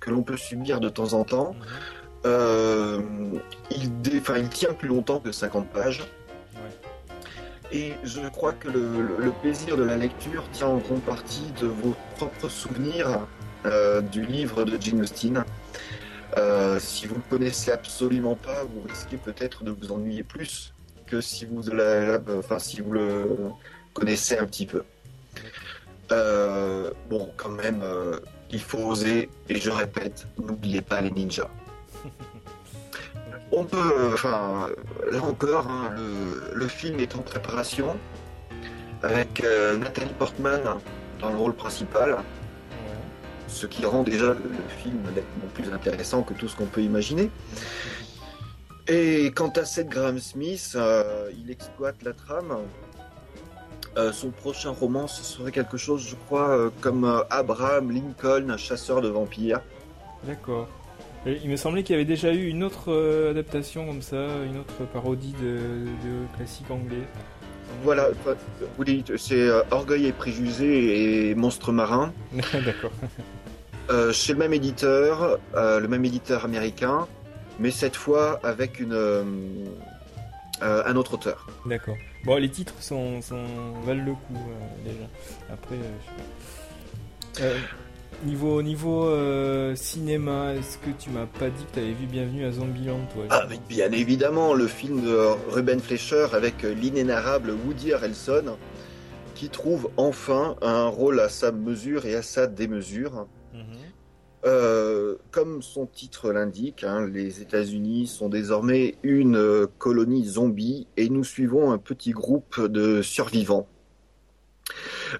que 0.00 0.10
l'on 0.10 0.22
peut 0.22 0.36
subir 0.36 0.80
de 0.80 0.88
temps 0.88 1.12
en 1.12 1.22
temps. 1.24 1.54
Euh, 2.26 3.00
il, 3.70 4.00
dé- 4.02 4.20
il 4.36 4.48
tient 4.48 4.72
plus 4.72 4.88
longtemps 4.88 5.20
que 5.20 5.30
50 5.32 5.68
pages. 5.70 6.02
Et 7.72 7.92
je 8.04 8.20
crois 8.28 8.52
que 8.52 8.68
le, 8.68 8.80
le- 8.80 9.24
le 9.24 9.30
plaisir 9.30 9.76
de 9.76 9.82
la 9.82 9.96
lecture 9.96 10.44
tient 10.52 10.66
en 10.66 10.78
grande 10.78 11.02
partie 11.02 11.52
de 11.60 11.66
vos 11.66 11.94
propres 12.16 12.48
souvenirs 12.48 13.20
euh, 13.64 14.00
du 14.00 14.24
livre 14.26 14.64
de 14.64 14.76
Jane 14.80 15.00
Austen. 15.02 15.44
Euh, 16.36 16.78
si 16.80 17.06
vous 17.06 17.14
ne 17.14 17.20
le 17.20 17.24
connaissez 17.30 17.70
absolument 17.70 18.34
pas, 18.34 18.64
vous 18.64 18.82
risquez 18.88 19.16
peut-être 19.16 19.64
de 19.64 19.70
vous 19.70 19.92
ennuyer 19.92 20.22
plus 20.22 20.72
que 21.06 21.20
si 21.20 21.44
vous, 21.46 21.62
la- 21.72 22.18
la- 22.18 22.20
enfin, 22.38 22.58
si 22.58 22.80
vous 22.80 22.92
le 22.92 23.26
connaissez 23.94 24.36
un 24.38 24.46
petit 24.46 24.66
peu. 24.66 24.82
Euh, 26.12 26.90
bon, 27.08 27.30
quand 27.36 27.48
même, 27.48 27.80
euh, 27.82 28.20
il 28.50 28.60
faut 28.60 28.78
oser, 28.78 29.30
et 29.48 29.56
je 29.58 29.70
répète, 29.70 30.26
n'oubliez 30.38 30.82
pas 30.82 31.00
les 31.00 31.10
ninjas. 31.10 31.48
On 33.52 33.64
peut, 33.64 33.78
euh, 33.78 34.12
enfin, 34.12 34.68
là 35.10 35.22
encore, 35.22 35.66
hein, 35.68 35.90
le, 35.96 36.54
le 36.54 36.68
film 36.68 37.00
est 37.00 37.16
en 37.16 37.22
préparation 37.22 37.96
avec 39.02 39.42
euh, 39.42 39.78
Nathalie 39.78 40.12
Portman 40.18 40.60
dans 41.18 41.30
le 41.30 41.36
rôle 41.36 41.54
principal, 41.54 42.18
ce 43.48 43.66
qui 43.66 43.86
rend 43.86 44.02
déjà 44.02 44.34
le, 44.34 44.50
film 44.82 45.00
nettement 45.14 45.48
plus 45.54 45.72
intéressant 45.72 46.22
que 46.22 46.34
tout 46.34 46.48
ce 46.48 46.56
qu'on 46.56 46.66
peut 46.66 46.82
imaginer. 46.82 47.30
Et 48.86 49.32
quant 49.34 49.50
à 49.50 49.64
Seth 49.64 49.88
Graham 49.88 50.18
Smith, 50.18 50.76
il 51.38 51.50
exploite 51.50 52.02
la 52.02 52.12
trame. 52.12 52.58
Euh, 53.98 54.10
son 54.10 54.30
prochain 54.30 54.70
roman, 54.70 55.06
ce 55.06 55.22
serait 55.22 55.52
quelque 55.52 55.76
chose, 55.76 56.06
je 56.08 56.16
crois, 56.26 56.48
euh, 56.48 56.70
comme 56.80 57.04
euh, 57.04 57.20
Abraham 57.28 57.90
Lincoln, 57.90 58.48
un 58.48 58.56
chasseur 58.56 59.02
de 59.02 59.08
vampires. 59.08 59.60
D'accord. 60.24 60.66
Et 61.26 61.38
Il 61.44 61.50
me 61.50 61.56
semblait 61.56 61.82
qu'il 61.82 61.92
y 61.94 61.96
avait 61.96 62.06
déjà 62.06 62.32
eu 62.32 62.48
une 62.48 62.64
autre 62.64 62.90
adaptation 63.30 63.86
comme 63.86 64.02
ça, 64.02 64.26
une 64.44 64.58
autre 64.58 64.84
parodie 64.92 65.34
de, 65.40 65.56
de 65.56 66.36
classique 66.36 66.70
anglais. 66.70 67.02
Voilà, 67.84 68.08
enfin, 68.10 68.34
vous 68.76 68.84
dites, 68.84 69.16
c'est 69.16 69.48
Orgueil 69.70 70.06
et 70.06 70.12
Préjugés 70.12 71.28
et 71.30 71.34
Monstres 71.34 71.70
Marins. 71.70 72.12
D'accord. 72.32 72.90
Chez 74.12 74.32
le 74.32 74.38
même 74.38 74.52
éditeur, 74.52 75.38
le 75.54 75.86
même 75.86 76.04
éditeur 76.04 76.44
américain, 76.44 77.06
mais 77.60 77.70
cette 77.70 77.96
fois 77.96 78.40
avec 78.42 78.80
une, 78.80 78.98
un 80.60 80.96
autre 80.96 81.14
auteur. 81.14 81.46
D'accord. 81.66 81.96
Bon, 82.24 82.36
les 82.36 82.48
titres 82.48 82.74
sont, 82.80 83.20
sont 83.20 83.44
valent 83.84 84.04
le 84.04 84.12
coup 84.12 84.36
euh, 84.36 84.84
déjà. 84.84 85.06
Après, 85.52 85.74
euh, 85.74 85.92
je 86.00 86.06
sais 86.06 87.40
pas. 87.40 87.44
Euh, 87.44 87.58
niveau 88.24 88.62
niveau 88.62 89.74
cinéma, 89.74 90.54
est-ce 90.54 90.78
que 90.78 90.90
tu 90.96 91.10
m'as 91.10 91.26
pas 91.26 91.50
dit 91.50 91.64
que 91.64 91.72
tu 91.74 91.78
avais 91.80 91.92
vu 91.92 92.06
Bienvenue 92.06 92.44
à 92.44 92.52
Zombieland, 92.52 93.00
toi 93.12 93.24
Ah, 93.30 93.46
mais 93.50 93.58
bien 93.68 93.90
évidemment, 93.90 94.54
le 94.54 94.68
film 94.68 95.02
de 95.02 95.16
Ruben 95.50 95.80
Fleischer 95.80 96.26
avec 96.32 96.62
l'inénarrable 96.62 97.50
Woody 97.66 97.92
Harrelson, 97.92 98.56
qui 99.34 99.48
trouve 99.48 99.90
enfin 99.96 100.54
un 100.62 100.86
rôle 100.86 101.18
à 101.18 101.28
sa 101.28 101.50
mesure 101.50 102.06
et 102.06 102.14
à 102.14 102.22
sa 102.22 102.46
démesure. 102.46 103.26
Mhm. 103.52 103.81
Euh, 104.44 105.16
comme 105.30 105.62
son 105.62 105.86
titre 105.86 106.32
l'indique, 106.32 106.82
hein, 106.82 107.06
les 107.06 107.42
États-Unis 107.42 108.08
sont 108.08 108.28
désormais 108.28 108.96
une 109.04 109.36
euh, 109.36 109.66
colonie 109.78 110.24
zombie 110.24 110.88
et 110.96 111.08
nous 111.08 111.22
suivons 111.22 111.70
un 111.70 111.78
petit 111.78 112.10
groupe 112.10 112.60
de 112.60 113.02
survivants. 113.02 113.68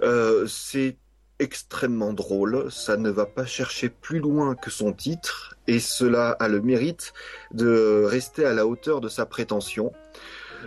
Euh, 0.03 0.47
c'est 0.49 0.97
extrêmement 1.39 2.13
drôle, 2.13 2.71
ça 2.71 2.97
ne 2.97 3.11
va 3.11 3.27
pas 3.27 3.47
chercher 3.47 3.89
plus 3.89 4.19
loin 4.19 4.55
que 4.57 4.71
son 4.71 4.93
titre 4.93 5.57
et 5.67 5.79
cela 5.79 6.31
a 6.31 6.49
le 6.49 6.61
mérite 6.61 7.13
de 7.53 8.05
rester 8.05 8.45
à 8.45 8.55
la 8.55 8.67
hauteur 8.67 9.01
de 9.01 9.09
sa 9.09 9.27
prétention. 9.27 9.93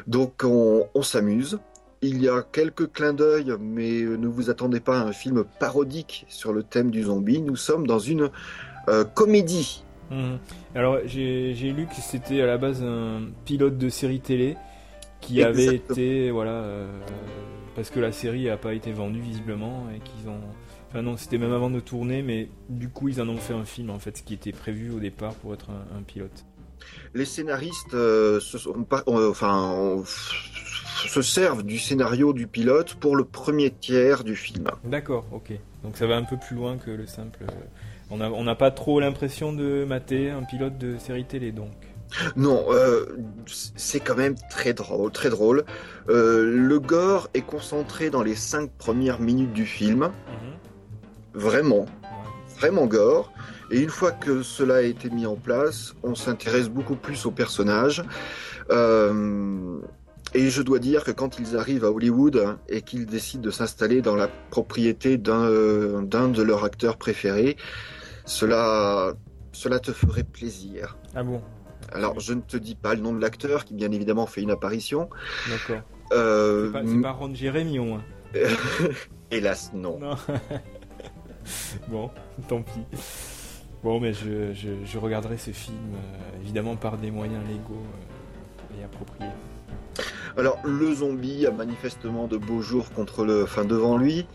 Donc 0.08 0.44
on, 0.44 0.88
on 0.94 1.02
s'amuse. 1.02 1.60
Il 2.08 2.22
y 2.22 2.30
a 2.30 2.42
quelques 2.44 2.92
clins 2.92 3.14
d'œil, 3.14 3.54
mais 3.60 4.02
ne 4.02 4.28
vous 4.28 4.50
attendez 4.50 4.80
pas 4.80 5.00
à 5.00 5.04
un 5.04 5.12
film 5.12 5.44
parodique 5.60 6.26
sur 6.30 6.54
le 6.54 6.64
thème 6.64 6.92
du 6.92 7.04
zombie. 7.04 7.42
Nous 7.42 7.56
sommes 7.56 7.88
dans 7.88 8.00
une 8.00 8.30
euh, 8.90 9.04
comédie. 9.04 9.84
Mhm. 10.12 10.38
Alors 10.76 11.00
j'ai 11.06 11.54
lu 11.76 11.88
que 11.88 11.96
c'était 11.96 12.42
à 12.42 12.46
la 12.46 12.58
base 12.58 12.84
un 12.84 13.24
pilote 13.46 13.78
de 13.78 13.90
série 13.90 14.20
télé 14.20 14.56
qui 15.20 15.42
avait 15.42 15.76
été 15.76 16.30
voilà 16.30 16.52
euh, 16.52 16.88
parce 17.76 17.90
que 17.90 18.00
la 18.00 18.12
série 18.12 18.48
a 18.50 18.58
pas 18.58 18.76
été 18.76 18.92
vendue 18.92 19.20
visiblement 19.22 19.88
et 19.96 20.00
qu'ils 20.00 20.30
ont 20.30 20.40
enfin 20.90 21.02
non 21.02 21.18
c'était 21.18 21.40
même 21.40 21.54
avant 21.54 21.72
de 21.72 21.80
tourner 21.80 22.22
mais 22.22 22.50
du 22.70 22.90
coup 22.90 23.10
ils 23.10 23.20
en 23.20 23.28
ont 23.30 23.38
fait 23.38 23.56
un 23.56 23.66
film 23.66 23.90
en 23.90 23.98
fait 23.98 24.16
ce 24.18 24.22
qui 24.22 24.36
était 24.36 24.52
prévu 24.52 24.92
au 24.92 25.00
départ 25.00 25.34
pour 25.34 25.56
être 25.56 25.72
un, 25.72 25.98
un 25.98 26.04
pilote. 26.04 26.46
Les 27.16 27.26
scénaristes 27.26 27.96
euh, 27.96 28.40
se, 28.40 28.60
sont 28.60 28.84
pas- 28.84 29.02
enfin, 29.08 30.04
se 31.08 31.22
servent 31.22 31.64
du 31.64 31.78
scénario 31.78 32.34
du 32.34 32.48
pilote 32.48 32.96
pour 32.96 33.16
le 33.16 33.24
premier 33.26 33.72
tiers 33.72 34.24
du 34.24 34.36
film. 34.36 34.66
D'accord 34.84 35.26
ok 35.32 35.52
donc 35.84 35.98
ça 35.98 36.08
va 36.08 36.16
un 36.16 36.24
peu 36.24 36.38
plus 36.38 36.56
loin 36.56 36.78
que 36.78 36.90
le 36.90 37.06
simple 37.06 37.40
euh, 37.44 37.54
on 38.12 38.44
n'a 38.44 38.56
pas 38.56 38.72
trop 38.72 39.00
l'impression 39.00 39.52
de 39.54 39.84
mater 39.86 40.30
un 40.30 40.44
pilote 40.44 40.78
de 40.78 40.98
série 40.98 41.26
télé 41.26 41.52
donc. 41.52 41.72
Non, 42.36 42.66
euh, 42.70 43.18
c'est 43.48 44.00
quand 44.00 44.16
même 44.16 44.36
très 44.52 44.74
drôle, 44.74 45.12
très 45.12 45.30
drôle. 45.30 45.66
Euh, 46.08 46.44
le 46.46 46.80
gore 46.80 47.30
est 47.34 47.42
concentré 47.42 48.12
dans 48.12 48.22
les 48.22 48.36
cinq 48.36 48.70
premières 48.78 49.20
minutes 49.20 49.54
du 49.54 49.66
film, 49.66 50.12
vraiment, 51.34 51.86
Ouais. 52.04 52.60
vraiment 52.60 52.86
gore. 52.86 53.32
Et 53.72 53.80
une 53.82 53.90
fois 53.90 54.12
que 54.12 54.44
cela 54.44 54.76
a 54.76 54.82
été 54.82 55.10
mis 55.10 55.26
en 55.26 55.36
place, 55.36 55.96
on 56.04 56.14
s'intéresse 56.14 56.70
beaucoup 56.70 56.96
plus 56.96 57.26
aux 57.26 57.32
personnages. 57.32 58.04
Euh, 58.70 59.80
et 60.36 60.50
je 60.50 60.62
dois 60.62 60.80
dire 60.80 61.04
que 61.04 61.12
quand 61.12 61.40
ils 61.40 61.56
arrivent 61.58 61.86
à 61.86 61.92
Hollywood 61.92 62.36
hein, 62.38 62.60
et 62.70 62.82
qu'ils 62.82 63.06
décident 63.06 63.42
de 63.44 63.52
s'installer 63.52 64.02
dans 64.02 64.16
la 64.16 64.28
propriété 64.28 65.18
d'un 65.18 65.44
euh, 65.44 66.02
d'un 66.02 66.28
de 66.28 66.44
leurs 66.44 66.64
acteurs 66.64 66.98
préférés, 66.98 67.56
cela, 68.26 69.14
cela 69.52 69.80
te 69.80 69.92
ferait 69.92 70.24
plaisir. 70.24 70.98
Ah 71.16 71.24
bon? 71.24 71.42
Alors, 71.92 72.20
je 72.20 72.34
ne 72.34 72.42
te 72.42 72.58
dis 72.58 72.76
pas 72.76 72.96
le 72.96 73.02
nom 73.02 73.14
de 73.14 73.22
l'acteur 73.22 73.64
qui, 73.64 73.74
bien 73.74 73.92
évidemment, 73.92 74.26
fait 74.26 74.42
une 74.42 74.52
apparition. 74.52 75.10
d'accord. 75.50 75.84
Euh, 76.12 76.72
C'est 76.86 77.02
pas, 77.02 77.12
Ron 77.12 77.34
Jeremy 77.34 77.80
au 77.80 77.86
moins. 77.86 78.04
Hélas, 79.32 79.72
non. 79.74 80.00
Non. 80.00 80.16
bon, 81.88 82.10
tant 82.48 82.62
pis. 82.62 82.82
Bon, 83.84 84.00
mais 84.00 84.14
je, 84.14 84.54
je, 84.54 84.70
je 84.84 84.98
regarderai 84.98 85.38
ce 85.38 85.52
film, 85.52 85.78
euh, 85.94 86.42
évidemment 86.42 86.76
par 86.76 86.98
des 86.98 87.12
moyens 87.12 87.44
légaux 87.48 87.84
euh, 87.84 88.82
et 88.82 88.84
appropriés. 88.84 89.30
Alors, 90.38 90.60
le 90.66 90.94
zombie 90.94 91.46
a 91.46 91.52
manifestement 91.52 92.28
de 92.28 92.38
beaux 92.38 92.62
jours 92.62 92.92
contre 92.92 93.24
le, 93.26 93.44
enfin, 93.44 93.66
devant 93.66 93.98
lui. 93.98 94.28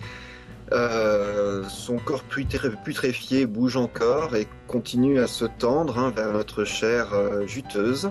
Euh, 0.73 1.65
son 1.69 1.97
corps 1.99 2.23
putré- 2.31 2.81
putréfié 2.85 3.45
bouge 3.47 3.77
encore 3.77 4.37
et 4.37 4.47
continue 4.69 5.19
à 5.19 5.27
se 5.27 5.45
tendre 5.45 5.99
hein, 5.99 6.13
vers 6.15 6.33
notre 6.33 6.65
chair 6.65 7.13
euh, 7.13 7.47
juteuse. 7.47 8.11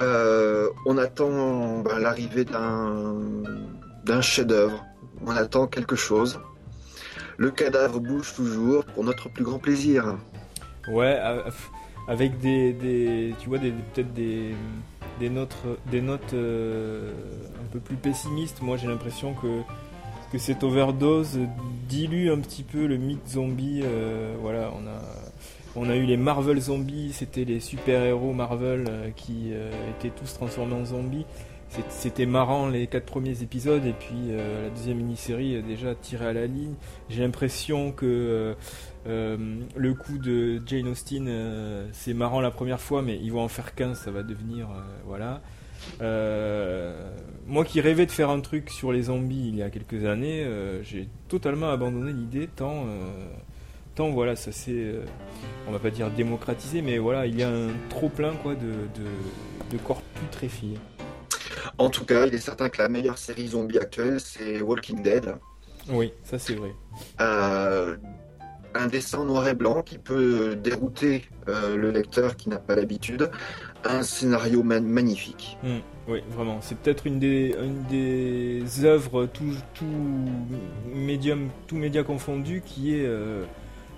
Euh, 0.00 0.70
on 0.86 0.96
attend 0.98 1.80
ben, 1.80 1.98
l'arrivée 1.98 2.44
d'un 2.44 3.14
d'un 4.04 4.20
chef-d'œuvre. 4.20 4.84
On 5.24 5.30
attend 5.30 5.66
quelque 5.66 5.96
chose. 5.96 6.40
Le 7.36 7.50
cadavre 7.50 8.00
bouge 8.00 8.34
toujours 8.34 8.84
pour 8.86 9.04
notre 9.04 9.28
plus 9.28 9.44
grand 9.44 9.58
plaisir. 9.58 10.16
Ouais, 10.88 11.18
avec 12.08 12.38
des, 12.38 12.72
des 12.72 13.34
tu 13.40 13.48
vois, 13.48 13.58
peut-être 13.58 14.12
des, 14.12 14.50
des 15.20 15.30
notes, 15.30 15.56
des 15.90 16.00
notes 16.00 16.34
euh, 16.34 17.12
un 17.62 17.72
peu 17.72 17.80
plus 17.80 17.96
pessimistes. 17.96 18.60
Moi, 18.62 18.76
j'ai 18.76 18.88
l'impression 18.88 19.34
que, 19.34 19.60
que 20.32 20.38
cette 20.38 20.64
overdose 20.64 21.38
dilue 21.88 22.30
un 22.30 22.40
petit 22.40 22.62
peu 22.62 22.86
le 22.86 22.96
mythe 22.96 23.28
zombie. 23.28 23.80
euh, 23.82 24.34
voilà, 24.40 24.72
on 24.74 24.86
a, 24.86 25.00
on 25.76 25.88
a 25.88 25.96
eu 25.96 26.04
les 26.04 26.16
Marvel 26.16 26.60
zombies, 26.60 27.12
c'était 27.12 27.44
les 27.44 27.60
super-héros 27.60 28.32
Marvel 28.32 28.86
euh, 28.88 29.10
qui 29.16 29.50
euh, 29.52 29.70
étaient 29.98 30.14
tous 30.14 30.34
transformés 30.34 30.74
en 30.74 30.84
zombies. 30.84 31.26
C'était 31.88 32.26
marrant 32.26 32.68
les 32.68 32.86
quatre 32.86 33.06
premiers 33.06 33.42
épisodes 33.42 33.84
et 33.84 33.94
puis 33.94 34.30
euh, 34.30 34.64
la 34.64 34.70
deuxième 34.70 34.98
mini-série 34.98 35.60
déjà 35.60 35.96
tirée 35.96 36.28
à 36.28 36.32
la 36.32 36.46
ligne. 36.46 36.74
J'ai 37.10 37.22
l'impression 37.22 37.90
que 37.90 38.54
le 39.06 39.94
coup 39.94 40.18
de 40.18 40.60
Jane 40.66 40.88
Austen, 40.88 41.26
euh, 41.28 41.86
c'est 41.92 42.14
marrant 42.14 42.40
la 42.40 42.50
première 42.50 42.80
fois, 42.80 43.02
mais 43.02 43.18
ils 43.22 43.32
vont 43.32 43.42
en 43.42 43.48
faire 43.48 43.74
15, 43.74 43.98
ça 43.98 44.10
va 44.10 44.22
devenir. 44.22 44.68
euh, 44.70 44.80
voilà. 45.06 45.42
Euh, 46.00 47.10
moi 47.46 47.64
qui 47.64 47.80
rêvais 47.80 48.06
de 48.06 48.10
faire 48.10 48.30
un 48.30 48.40
truc 48.40 48.70
sur 48.70 48.90
les 48.92 49.02
zombies 49.02 49.48
il 49.48 49.56
y 49.56 49.62
a 49.62 49.68
quelques 49.70 50.04
années, 50.06 50.42
euh, 50.44 50.82
j'ai 50.82 51.08
totalement 51.28 51.70
abandonné 51.70 52.12
l'idée, 52.12 52.48
tant. 52.48 52.86
euh, 52.86 53.26
tant 53.94 54.10
voilà, 54.10 54.36
ça 54.36 54.52
s'est. 54.52 54.72
euh, 54.72 55.04
on 55.68 55.72
va 55.72 55.78
pas 55.78 55.90
dire 55.90 56.10
démocratisé, 56.10 56.80
mais 56.82 56.98
voilà, 56.98 57.26
il 57.26 57.38
y 57.38 57.42
a 57.42 57.50
un 57.50 57.68
trop 57.90 58.08
plein 58.08 58.32
quoi, 58.42 58.54
de, 58.54 58.60
de, 58.66 59.06
de 59.72 59.78
corps 59.78 60.02
putréfiés. 60.02 60.78
En 61.78 61.90
tout 61.90 62.04
cas, 62.04 62.26
il 62.26 62.34
est 62.34 62.38
certain 62.38 62.68
que 62.68 62.80
la 62.80 62.88
meilleure 62.88 63.18
série 63.18 63.48
zombie 63.48 63.78
actuelle, 63.78 64.20
c'est 64.20 64.60
Walking 64.62 65.02
Dead. 65.02 65.34
Oui, 65.90 66.12
ça 66.22 66.38
c'est 66.38 66.54
vrai. 66.54 66.70
Un 68.74 68.86
dessin 68.88 69.24
noir 69.24 69.46
et 69.46 69.54
blanc 69.54 69.82
qui 69.82 69.98
peut 69.98 70.56
dérouter 70.56 71.22
euh, 71.48 71.76
le 71.76 71.90
lecteur 71.92 72.34
qui 72.36 72.48
n'a 72.48 72.58
pas 72.58 72.74
l'habitude. 72.74 73.30
Un 73.84 74.02
scénario 74.02 74.62
ma- 74.64 74.80
magnifique. 74.80 75.56
Mm, 75.62 75.76
oui, 76.08 76.20
vraiment. 76.30 76.58
C'est 76.60 76.76
peut-être 76.78 77.06
une 77.06 77.18
des, 77.20 77.54
une 77.62 77.84
des 77.88 78.84
œuvres, 78.84 79.26
tout, 79.26 79.44
médium, 80.92 81.50
média 81.72 82.02
confondu, 82.02 82.62
qui 82.64 82.94
est 82.96 83.04
euh, 83.06 83.44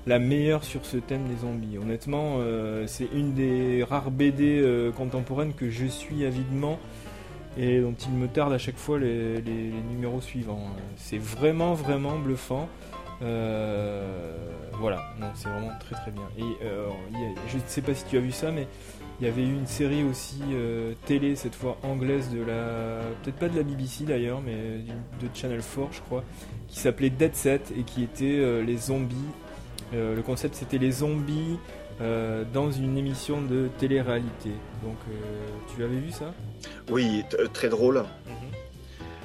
la 0.07 0.19
meilleure 0.19 0.63
sur 0.65 0.85
ce 0.85 0.99
thème 0.99 1.25
des 1.27 1.41
zombies. 1.41 1.79
Honnêtement, 1.79 2.37
euh, 2.41 2.85
c'est 2.87 3.09
une 3.15 3.33
des 3.33 3.83
rares 3.89 4.11
BD 4.11 4.63
contemporaines 4.97 5.55
que 5.55 5.71
je 5.71 5.87
suis 5.87 6.25
avidement 6.27 6.79
et 7.59 7.81
dont 7.81 7.95
il 8.07 8.13
me 8.15 8.29
tarde 8.29 8.53
à 8.53 8.59
chaque 8.59 8.77
fois 8.77 8.99
les 8.99 9.41
numéros 9.91 10.21
suivants. 10.21 10.67
C'est 10.97 11.19
vraiment, 11.19 11.73
vraiment 11.73 12.19
bluffant. 12.19 12.69
Euh, 13.23 14.37
voilà, 14.79 15.01
non, 15.21 15.29
c'est 15.35 15.49
vraiment 15.49 15.73
très 15.81 15.95
très 15.97 16.11
bien. 16.11 16.23
Et 16.39 16.43
euh, 16.65 16.87
il 17.13 17.21
y 17.21 17.25
a- 17.25 17.35
je 17.49 17.57
ne 17.57 17.63
sais 17.67 17.81
pas 17.83 17.95
si 17.95 18.05
tu 18.05 18.17
as 18.19 18.21
vu 18.21 18.31
ça, 18.33 18.51
mais 18.51 18.67
il 19.21 19.27
y 19.27 19.31
avait 19.31 19.43
eu 19.43 19.55
une 19.55 19.67
série 19.67 20.05
aussi 20.05 20.41
euh, 20.53 20.93
télé, 21.07 21.35
cette 21.37 21.55
fois 21.55 21.79
anglaise, 21.83 22.31
de 22.31 22.41
la. 22.41 23.01
Peut-être 23.23 23.37
pas 23.39 23.49
de 23.49 23.57
la 23.57 23.63
BBC 23.63 24.05
d'ailleurs, 24.05 24.41
mais 24.45 24.55
de 24.55 25.29
Channel 25.35 25.61
4, 25.61 25.89
je 25.93 26.01
crois, 26.03 26.23
qui 26.69 26.79
s'appelait 26.79 27.11
Dead 27.11 27.35
Set 27.35 27.73
et 27.79 27.83
qui 27.85 28.03
était 28.03 28.39
euh, 28.39 28.63
les 28.63 28.77
zombies. 28.77 29.17
Euh, 29.95 30.17
le 30.17 30.23
concept 30.23 30.57
c'était 30.57 30.79
les 30.79 30.91
zombies 30.91 31.59
dans 32.53 32.71
une 32.71 32.99
émission 32.99 33.41
de 33.41 33.69
télé-réalité. 33.79 34.51
Donc 34.83 34.97
tu 35.75 35.83
avais 35.83 35.97
vu 35.97 36.11
ça? 36.11 36.35
Oui, 36.91 37.25
très 37.55 37.71
drôle. 37.71 38.05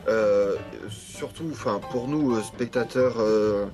Euh, 0.07 0.55
surtout, 0.89 1.45
enfin, 1.51 1.79
pour 1.91 2.07
nous, 2.07 2.35
euh, 2.35 2.41
spectateurs 2.41 3.17
euh, 3.19 3.65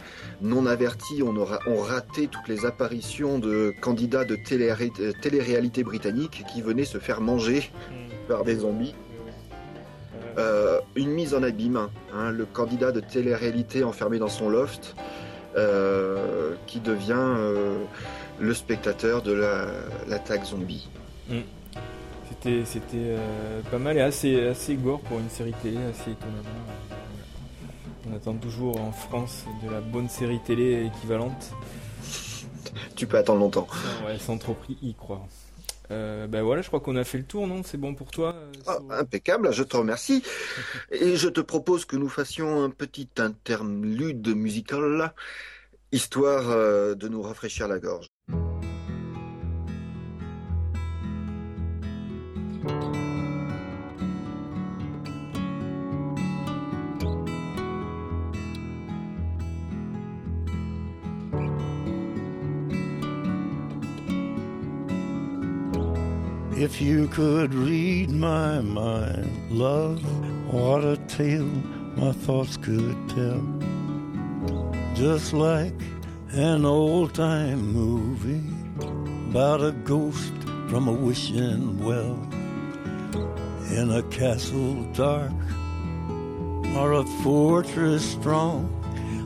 non 0.41 0.65
avertis, 0.65 1.23
on 1.23 1.35
aura 1.37 1.59
on 1.67 1.77
raté 1.81 2.27
toutes 2.27 2.47
les 2.49 2.65
apparitions 2.65 3.39
de 3.39 3.73
candidats 3.81 4.25
de 4.25 4.35
télé- 4.35 4.73
télé-réalité 5.21 5.83
britannique 5.83 6.43
qui 6.51 6.61
venaient 6.61 6.85
se 6.85 6.97
faire 6.97 7.21
manger 7.21 7.71
par 8.27 8.43
des 8.43 8.55
zombies. 8.57 8.93
Euh, 10.37 10.79
une 10.95 11.11
mise 11.11 11.33
en 11.33 11.41
abîme, 11.43 11.87
hein, 12.13 12.31
le 12.31 12.45
candidat 12.45 12.91
de 12.91 12.99
télé-réalité 12.99 13.83
enfermé 13.83 14.19
dans 14.19 14.27
son 14.27 14.49
loft, 14.49 14.95
qui 16.67 16.79
devient 16.81 17.35
le 18.39 18.53
spectateur 18.53 19.23
de 19.23 19.31
la- 19.33 19.65
l'attaque 20.07 20.45
zombie. 20.45 20.87
C'était, 21.31 21.45
c'était 22.43 22.95
euh, 22.95 23.61
pas 23.71 23.79
mal 23.79 23.97
et 23.97 24.01
assez, 24.01 24.47
assez 24.47 24.75
gore 24.75 25.01
pour 25.01 25.19
une 25.19 25.29
série 25.29 25.53
télé, 25.61 25.77
assez 25.77 26.11
étonnamment. 26.11 26.43
On 28.09 28.15
attend 28.15 28.35
toujours 28.35 28.79
en 28.79 28.91
France 28.91 29.45
de 29.63 29.69
la 29.69 29.81
bonne 29.81 30.07
série 30.07 30.39
télé 30.39 30.85
équivalente. 30.85 31.51
Tu 32.95 33.07
peux 33.07 33.17
attendre 33.17 33.39
longtemps. 33.39 33.67
Ouais, 34.05 34.17
sans 34.17 34.37
trop 34.37 34.55
y 34.81 34.93
croire. 34.93 35.25
Euh, 35.89 36.27
ben 36.27 36.41
voilà, 36.41 36.61
je 36.61 36.67
crois 36.67 36.79
qu'on 36.79 36.95
a 36.95 37.03
fait 37.03 37.17
le 37.17 37.23
tour, 37.23 37.47
non? 37.47 37.63
C'est 37.63 37.77
bon 37.77 37.95
pour 37.95 38.11
toi 38.11 38.35
euh, 38.35 38.51
Ah, 38.67 38.79
impeccable, 38.91 39.53
je 39.53 39.63
te 39.63 39.77
remercie. 39.77 40.23
Et 40.91 41.15
je 41.15 41.29
te 41.29 41.41
propose 41.41 41.85
que 41.85 41.95
nous 41.95 42.09
fassions 42.09 42.63
un 42.63 42.69
petit 42.69 43.09
interlude 43.17 44.27
musical 44.35 45.13
histoire 45.91 46.43
de 46.95 47.07
nous 47.07 47.21
rafraîchir 47.21 47.67
la 47.69 47.79
gorge. 47.79 48.07
If 66.77 66.83
you 66.83 67.07
could 67.07 67.55
read 67.55 68.11
my 68.11 68.61
mind, 68.61 69.49
love, 69.49 69.99
what 70.53 70.83
a 70.83 70.95
tale 71.07 71.51
my 71.95 72.11
thoughts 72.11 72.55
could 72.55 72.95
tell. 73.09 73.41
Just 74.93 75.33
like 75.33 75.73
an 76.33 76.65
old 76.65 77.15
time 77.15 77.73
movie 77.73 78.47
about 79.31 79.63
a 79.63 79.71
ghost 79.71 80.31
from 80.69 80.87
a 80.87 80.93
wishing 80.93 81.83
well 81.83 82.13
in 83.71 83.89
a 83.89 84.03
castle 84.11 84.83
dark 84.93 85.33
or 86.75 86.91
a 86.93 87.03
fortress 87.23 88.05
strong 88.11 88.69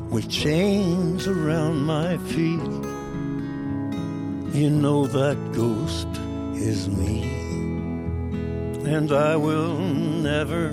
with 0.09 0.29
chains 0.29 1.27
around 1.27 1.81
my 1.81 2.17
feet. 2.31 2.71
You 4.55 4.69
know 4.69 5.05
that 5.05 5.37
ghost 5.51 6.07
is 6.55 6.87
me, 6.87 7.40
and 8.85 9.11
I 9.11 9.35
will 9.35 9.77
never 9.77 10.69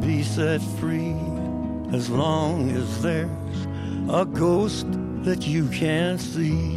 be 0.00 0.22
set 0.22 0.62
free 0.78 1.16
as 1.92 2.08
long 2.08 2.70
as 2.70 3.02
there's 3.02 3.66
a 4.08 4.24
ghost 4.24 4.86
that 5.24 5.46
you 5.46 5.68
can't 5.68 6.20
see. 6.20 6.76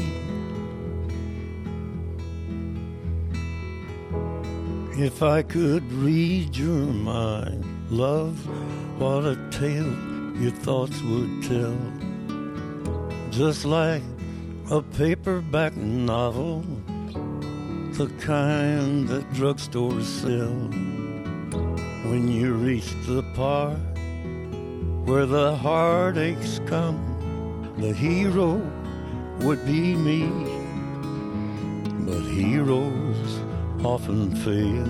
If 4.97 5.23
I 5.23 5.41
could 5.43 5.91
read 5.91 6.55
your 6.55 6.85
mind, 6.93 7.65
love, 7.89 8.35
what 8.99 9.25
a 9.25 9.35
tale 9.51 9.93
your 10.39 10.51
thoughts 10.51 11.01
would 11.01 11.43
tell. 11.43 11.77
Just 13.31 13.65
like 13.65 14.03
a 14.69 14.81
paperback 14.81 15.75
novel, 15.75 16.63
the 17.93 18.07
kind 18.19 19.07
that 19.07 19.23
drugstores 19.33 20.05
sell. 20.05 20.49
When 22.09 22.27
you 22.27 22.55
reach 22.55 22.89
the 23.05 23.21
part 23.35 23.77
where 25.07 25.27
the 25.27 25.55
heartaches 25.55 26.59
come, 26.65 26.97
the 27.77 27.93
hero 27.93 28.59
would 29.41 29.63
be 29.67 29.95
me. 29.95 30.27
But 32.07 32.21
heroes 32.21 33.39
often 33.85 34.35
fail. 34.37 34.87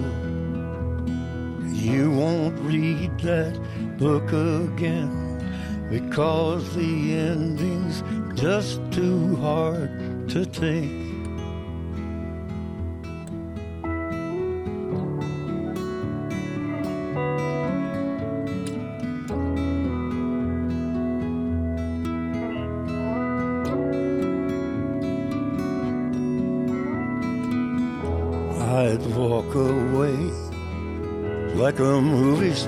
You 1.75 2.09
won't 2.09 2.57
read 2.59 3.19
that 3.19 3.59
book 3.97 4.31
again 4.31 5.89
because 5.89 6.73
the 6.73 7.15
ending's 7.15 8.01
just 8.39 8.79
too 8.93 9.35
hard 9.35 10.29
to 10.29 10.45
take. 10.45 11.02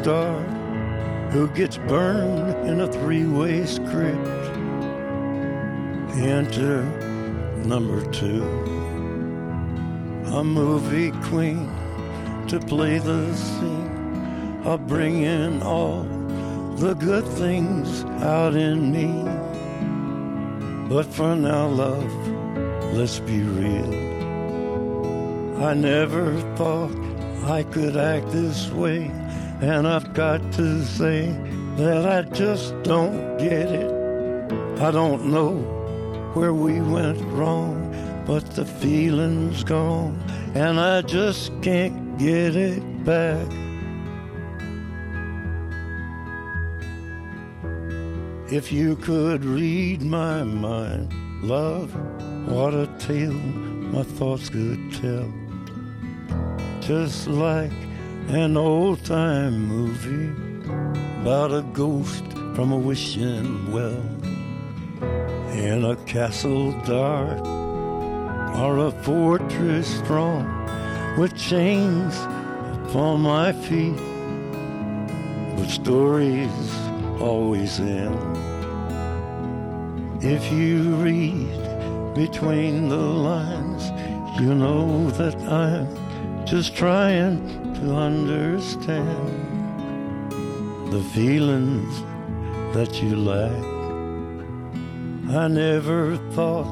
Star 0.06 0.40
who 1.32 1.48
gets 1.56 1.78
burned 1.78 2.70
in 2.70 2.82
a 2.82 2.88
three 2.94 3.26
way 3.26 3.66
script. 3.66 4.28
Enter 6.16 6.84
number 7.66 8.06
two, 8.12 8.44
a 10.40 10.44
movie 10.44 11.10
queen 11.30 11.66
to 12.50 12.60
play 12.60 13.00
the 13.00 13.34
scene 13.34 14.62
of 14.64 14.86
bringing 14.86 15.64
all 15.64 16.04
the 16.76 16.94
good 16.94 17.26
things 17.42 18.04
out 18.22 18.54
in 18.54 18.92
me. 18.92 19.10
But 20.88 21.08
for 21.08 21.36
now, 21.36 21.66
love, 21.66 22.14
let's 22.94 23.20
be 23.22 23.40
real. 23.42 23.92
I 25.64 25.74
never 25.74 26.40
thought 26.58 26.96
I 27.46 27.64
could 27.64 27.98
act 27.98 28.30
this 28.30 28.70
way, 28.70 29.12
and 29.62 29.88
I've 29.88 30.14
got 30.14 30.42
to 30.54 30.84
say 30.84 31.28
that 31.78 32.06
I 32.06 32.30
just 32.30 32.82
don't 32.84 33.38
get 33.38 33.72
it. 33.72 33.92
I 34.82 34.92
don't 34.92 35.28
know 35.28 35.60
where 36.34 36.54
we 36.54 36.82
went 36.82 37.22
wrong, 37.32 38.24
but 38.26 38.46
the 38.52 38.66
feeling's 38.66 39.64
gone, 39.64 40.22
and 40.54 40.80
I 40.80 41.02
just 41.02 41.52
can't 41.62 42.18
get 42.18 42.56
it 42.56 43.04
back. 43.06 43.48
If 48.52 48.72
you 48.72 48.96
could 48.98 49.44
read 49.44 50.02
my 50.02 50.44
mind, 50.44 51.12
love, 51.42 51.94
what 52.48 52.74
a 52.74 52.88
tale 53.00 53.32
my 53.32 54.04
thoughts 54.04 54.50
could 54.50 54.94
tell. 54.94 55.34
Just 56.82 57.28
like 57.28 57.72
an 58.30 58.58
old 58.58 59.06
time 59.06 59.68
movie 59.68 60.32
about 61.22 61.54
a 61.54 61.62
ghost 61.74 62.24
from 62.56 62.72
a 62.72 62.78
wishing 62.78 63.72
well 63.72 64.02
in 65.54 65.86
a 65.86 65.96
castle 66.08 66.72
dark 66.82 67.46
or 68.58 68.88
a 68.88 68.92
fortress 69.04 69.88
strong 70.00 70.44
with 71.20 71.38
chains 71.38 72.16
upon 72.90 73.22
my 73.22 73.54
feet. 73.54 73.96
But 75.56 75.70
stories 75.70 76.76
always 77.22 77.80
end 77.80 78.38
if 80.24 80.52
you 80.52 80.96
read 80.96 82.16
between 82.16 82.90
the 82.90 82.98
lines. 82.98 83.92
You 84.42 84.56
know 84.56 85.12
that 85.12 85.36
I'm 85.44 85.88
just 86.46 86.76
trying 86.76 87.65
to 87.76 87.96
understand 87.96 89.42
the 90.92 91.02
feelings 91.14 92.04
that 92.74 93.02
you 93.02 93.16
lack. 93.16 93.64
I 95.36 95.48
never 95.48 96.18
thought 96.32 96.68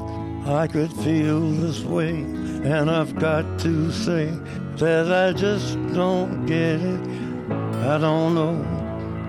I 0.46 0.66
could 0.66 0.92
feel 0.92 1.40
this 1.40 1.80
way, 1.82 2.10
and 2.10 2.90
I've 2.90 3.14
got 3.16 3.58
to 3.60 3.90
say 3.90 4.26
that 4.76 5.12
I 5.12 5.32
just 5.32 5.74
don't 5.92 6.46
get 6.46 6.80
it. 6.80 7.00
I 7.86 7.98
don't 7.98 8.34
know 8.34 8.56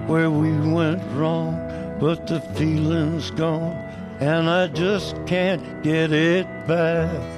where 0.07 0.29
we 0.29 0.51
went 0.51 1.01
wrong, 1.13 1.59
but 1.99 2.27
the 2.27 2.39
feeling's 2.55 3.31
gone, 3.31 3.75
and 4.19 4.49
I 4.49 4.67
just 4.67 5.15
can't 5.25 5.83
get 5.83 6.11
it 6.11 6.45
back. 6.67 7.34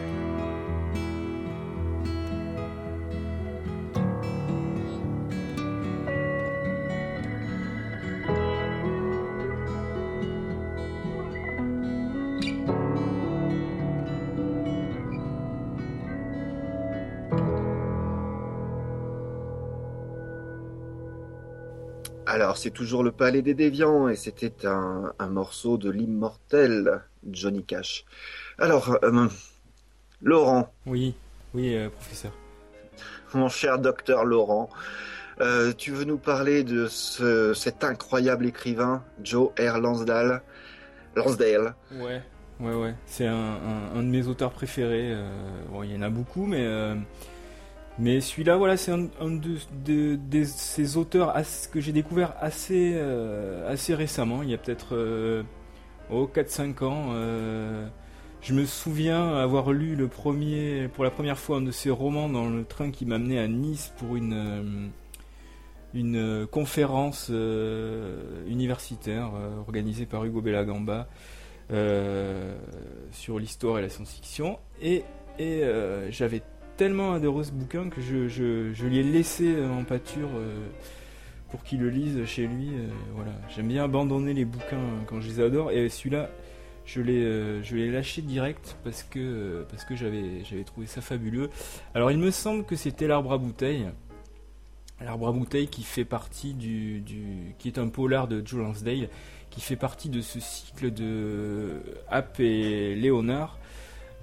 Alors, 22.57 22.63
c'est 22.63 22.71
toujours 22.71 23.03
le 23.03 23.11
Palais 23.11 23.43
des 23.43 23.53
Déviants 23.53 24.07
et 24.07 24.15
c'était 24.15 24.65
un, 24.65 25.13
un 25.19 25.27
morceau 25.27 25.77
de 25.77 25.91
l'immortel 25.91 27.03
Johnny 27.29 27.63
Cash. 27.63 28.03
Alors, 28.57 28.97
euh, 29.03 29.27
Laurent, 30.23 30.73
Oui, 30.87 31.13
oui, 31.53 31.75
euh, 31.75 31.89
professeur. 31.91 32.31
mon 33.35 33.47
cher 33.47 33.77
docteur 33.77 34.25
Laurent, 34.25 34.71
euh, 35.39 35.71
tu 35.71 35.91
veux 35.91 36.03
nous 36.03 36.17
parler 36.17 36.63
de 36.63 36.87
ce, 36.87 37.53
cet 37.53 37.83
incroyable 37.83 38.47
écrivain, 38.47 39.03
Joe 39.23 39.49
R. 39.59 39.77
Lansdale? 39.77 40.41
Lansdale. 41.15 41.75
Ouais, 41.91 42.23
ouais, 42.59 42.73
ouais. 42.73 42.95
C'est 43.05 43.27
un, 43.27 43.35
un, 43.35 43.99
un 43.99 44.01
de 44.01 44.07
mes 44.09 44.25
auteurs 44.25 44.51
préférés. 44.51 45.15
bon, 45.69 45.83
il 45.83 45.91
y 45.93 45.95
en 45.95 46.01
a 46.01 46.09
beaucoup, 46.09 46.47
mais 46.47 46.65
mais 47.99 48.21
celui-là, 48.21 48.57
voilà, 48.57 48.77
c'est 48.77 48.91
un, 48.91 49.07
de, 49.31 50.43
ces 50.43 50.97
auteurs 50.97 51.33
que 51.71 51.81
j'ai 51.81 51.91
découvert 51.91 52.35
assez 52.39 52.93
euh, 52.95 53.67
assez 53.71 53.95
récemment. 53.95 54.43
Il 54.43 54.51
y 54.51 54.53
a 54.53 54.57
peut-être 54.59 54.95
euh, 54.95 55.43
oh 56.11 56.29
4-5 56.33 56.83
ans. 56.83 57.07
euh, 57.13 57.87
je 58.41 58.53
me 58.53 58.65
souviens 58.65 59.35
avoir 59.37 59.71
lu 59.71 59.95
le 59.95 60.07
premier, 60.07 60.89
pour 60.93 61.03
la 61.03 61.09
première 61.09 61.39
fois 61.39 61.57
un 61.57 61.61
de 61.61 61.71
ses 61.71 61.89
romans 61.89 62.29
dans 62.29 62.47
le 62.49 62.63
train 62.65 62.91
qui 62.91 63.05
m'amenait 63.05 63.39
à 63.39 63.47
Nice 63.47 63.91
pour 63.97 64.15
une, 64.15 64.33
euh, 64.33 64.87
une 65.95 66.47
conférence 66.47 67.29
universitaire 68.47 69.31
organisée 69.59 70.05
par 70.05 70.23
Hugo 70.23 70.41
Bellagamba 70.41 71.07
sur 73.11 73.39
l'histoire 73.39 73.79
et 73.79 73.81
la 73.81 73.89
science-fiction. 73.89 74.59
Et, 74.81 75.03
et 75.39 75.63
j'avais 76.11 76.43
tellement 76.77 77.13
adoré 77.13 77.43
ce 77.43 77.51
bouquin 77.51 77.89
que 77.89 78.01
je, 78.01 78.27
je, 78.27 78.71
je 78.73 78.85
laissé 78.85 79.55
en 79.65 79.83
pâture 79.83 80.29
euh, 80.35 80.67
pour 81.49 81.63
qu'il 81.63 81.81
le 81.81 81.89
lise 81.89 82.23
chez 82.25 82.47
lui. 82.47 82.69
euh, 82.69 82.87
voilà. 83.15 83.31
J'aime 83.55 83.67
bien 83.67 83.83
abandonner 83.83 84.33
les 84.33 84.45
bouquins 84.45 84.77
quand 85.07 85.19
je 85.19 85.27
les 85.27 85.39
adore. 85.39 85.71
Et 85.71 85.89
celui-là, 85.89 86.29
je 86.85 87.01
l'ai 87.01 87.23
euh, 87.23 87.61
je 87.63 87.75
l'ai 87.75 87.91
lâché 87.91 88.21
direct 88.21 88.77
parce 88.83 89.03
que, 89.03 89.19
euh, 89.19 89.63
parce 89.69 89.83
que 89.83 89.95
j'avais 89.95 90.43
j'avais 90.45 90.63
trouvé 90.63 90.87
ça 90.87 91.01
fabuleux. 91.01 91.49
Alors 91.93 92.11
il 92.11 92.17
me 92.17 92.31
semble 92.31 92.63
que 92.63 92.75
c'était 92.75 93.07
L'Arbre 93.07 93.33
à 93.33 93.37
bouteille. 93.37 93.87
L'Arbre 95.01 95.27
à 95.27 95.31
bouteille 95.31 95.67
qui 95.67 95.83
fait 95.83 96.05
partie 96.05 96.53
du, 96.53 97.01
du 97.01 97.53
qui 97.59 97.67
est 97.67 97.77
un 97.77 97.87
polar 97.89 98.27
de 98.27 98.41
Joe 98.45 98.61
Lansdale 98.61 99.09
qui 99.49 99.61
fait 99.61 99.75
partie 99.75 100.09
de 100.09 100.21
ce 100.21 100.39
cycle 100.39 100.91
de 100.91 101.81
App 102.09 102.39
et 102.39 102.95
Léonard. 102.95 103.59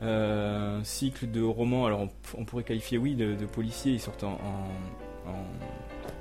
Euh, 0.02 0.80
cycle 0.82 1.30
de 1.30 1.40
romans, 1.42 1.86
alors 1.86 2.08
on, 2.36 2.44
pourrait 2.44 2.64
qualifier, 2.64 2.98
oui, 2.98 3.14
de, 3.14 3.46
policiers, 3.46 3.92
ils 3.92 4.00
sortent 4.00 4.24
en, 4.24 4.38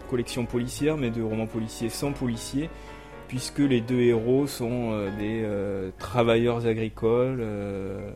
collection 0.10 0.46
policière, 0.46 0.96
mais 0.96 1.10
de 1.10 1.24
romans 1.24 1.48
policiers 1.48 1.90
sans 1.90 2.12
policiers, 2.12 2.70
puisque 3.28 3.60
les 3.60 3.82
deux 3.82 4.02
héros 4.02 4.46
sont 4.46 4.92
euh, 4.92 5.10
des 5.18 5.42
euh, 5.44 5.90
travailleurs 5.98 6.68
agricoles 6.68 7.40
euh, 7.42 8.12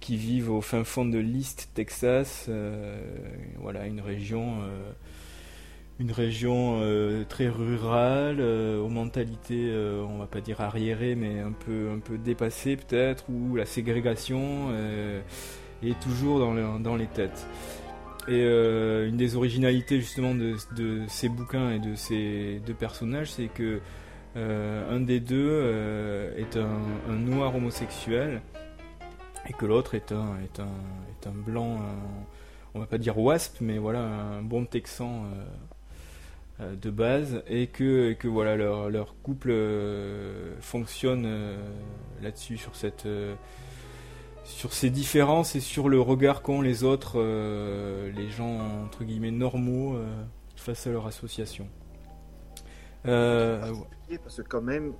qui 0.00 0.16
vivent 0.16 0.50
au 0.50 0.62
fin 0.62 0.82
fond 0.82 1.04
de 1.04 1.18
l'East 1.18 1.68
Texas, 1.74 2.48
voilà, 3.58 3.86
une 3.86 4.00
région. 4.00 4.62
Une 6.00 6.12
région 6.12 6.78
euh, 6.80 7.24
très 7.28 7.48
rurale, 7.48 8.38
euh, 8.40 8.80
aux 8.80 8.88
mentalités, 8.88 9.68
euh, 9.68 10.02
on 10.08 10.16
va 10.16 10.26
pas 10.26 10.40
dire 10.40 10.62
arriérées, 10.62 11.14
mais 11.14 11.40
un 11.40 11.52
peu, 11.52 11.90
un 11.94 11.98
peu 11.98 12.16
dépassées 12.16 12.76
peut-être, 12.76 13.24
où 13.28 13.54
la 13.54 13.66
ségrégation 13.66 14.70
est 15.82 16.00
toujours 16.00 16.38
dans, 16.38 16.80
dans 16.80 16.96
les 16.96 17.06
têtes. 17.06 17.46
Et 18.28 18.42
une 18.42 19.16
des 19.16 19.36
originalités 19.36 19.98
justement 20.00 20.34
de, 20.34 20.54
de 20.76 21.02
ces 21.08 21.28
bouquins 21.28 21.70
et 21.70 21.78
de 21.78 21.94
ces 21.94 22.60
deux 22.66 22.74
personnages, 22.74 23.32
c'est 23.32 23.48
que 23.48 23.80
un 24.36 25.00
des 25.00 25.20
deux 25.20 26.32
est 26.36 26.56
un, 26.56 27.16
noir 27.16 27.56
homosexuel 27.56 28.40
et 29.48 29.52
que 29.52 29.66
l'autre 29.66 29.94
est 29.94 30.12
un, 30.12 30.36
est, 30.44 30.60
un, 30.60 30.68
est 31.10 31.26
un 31.26 31.32
blanc, 31.32 31.78
on 32.74 32.80
va 32.80 32.86
pas 32.86 32.98
dire 32.98 33.18
wasp, 33.18 33.56
mais 33.60 33.78
voilà, 33.78 34.00
un 34.00 34.42
bon 34.42 34.64
texan. 34.64 35.24
Euh, 36.60 36.76
de 36.76 36.90
base 36.90 37.42
et 37.46 37.66
que, 37.68 38.12
que 38.12 38.28
voilà 38.28 38.56
leur, 38.56 38.90
leur 38.90 39.14
couple 39.22 39.50
euh, 39.50 40.54
fonctionne 40.60 41.24
euh, 41.26 41.56
là-dessus 42.22 42.56
sur 42.56 42.76
cette 42.76 43.06
sur 44.44 44.72
ces 44.72 44.90
différences 44.90 45.54
et 45.54 45.60
sur 45.60 45.88
le 45.88 46.00
regard 46.00 46.42
qu'ont 46.42 46.60
les 46.60 46.82
autres 46.82 47.14
euh, 47.16 48.10
les 48.12 48.28
gens 48.30 48.58
entre 48.84 49.04
guillemets 49.04 49.30
normaux 49.30 49.94
euh, 49.94 50.06
face 50.56 50.86
à 50.86 50.90
leur 50.90 51.06
association. 51.06 51.66
Euh, 53.06 53.72
Parce 54.22 54.36
que 54.36 54.42
quand 54.42 54.60
même, 54.60 54.92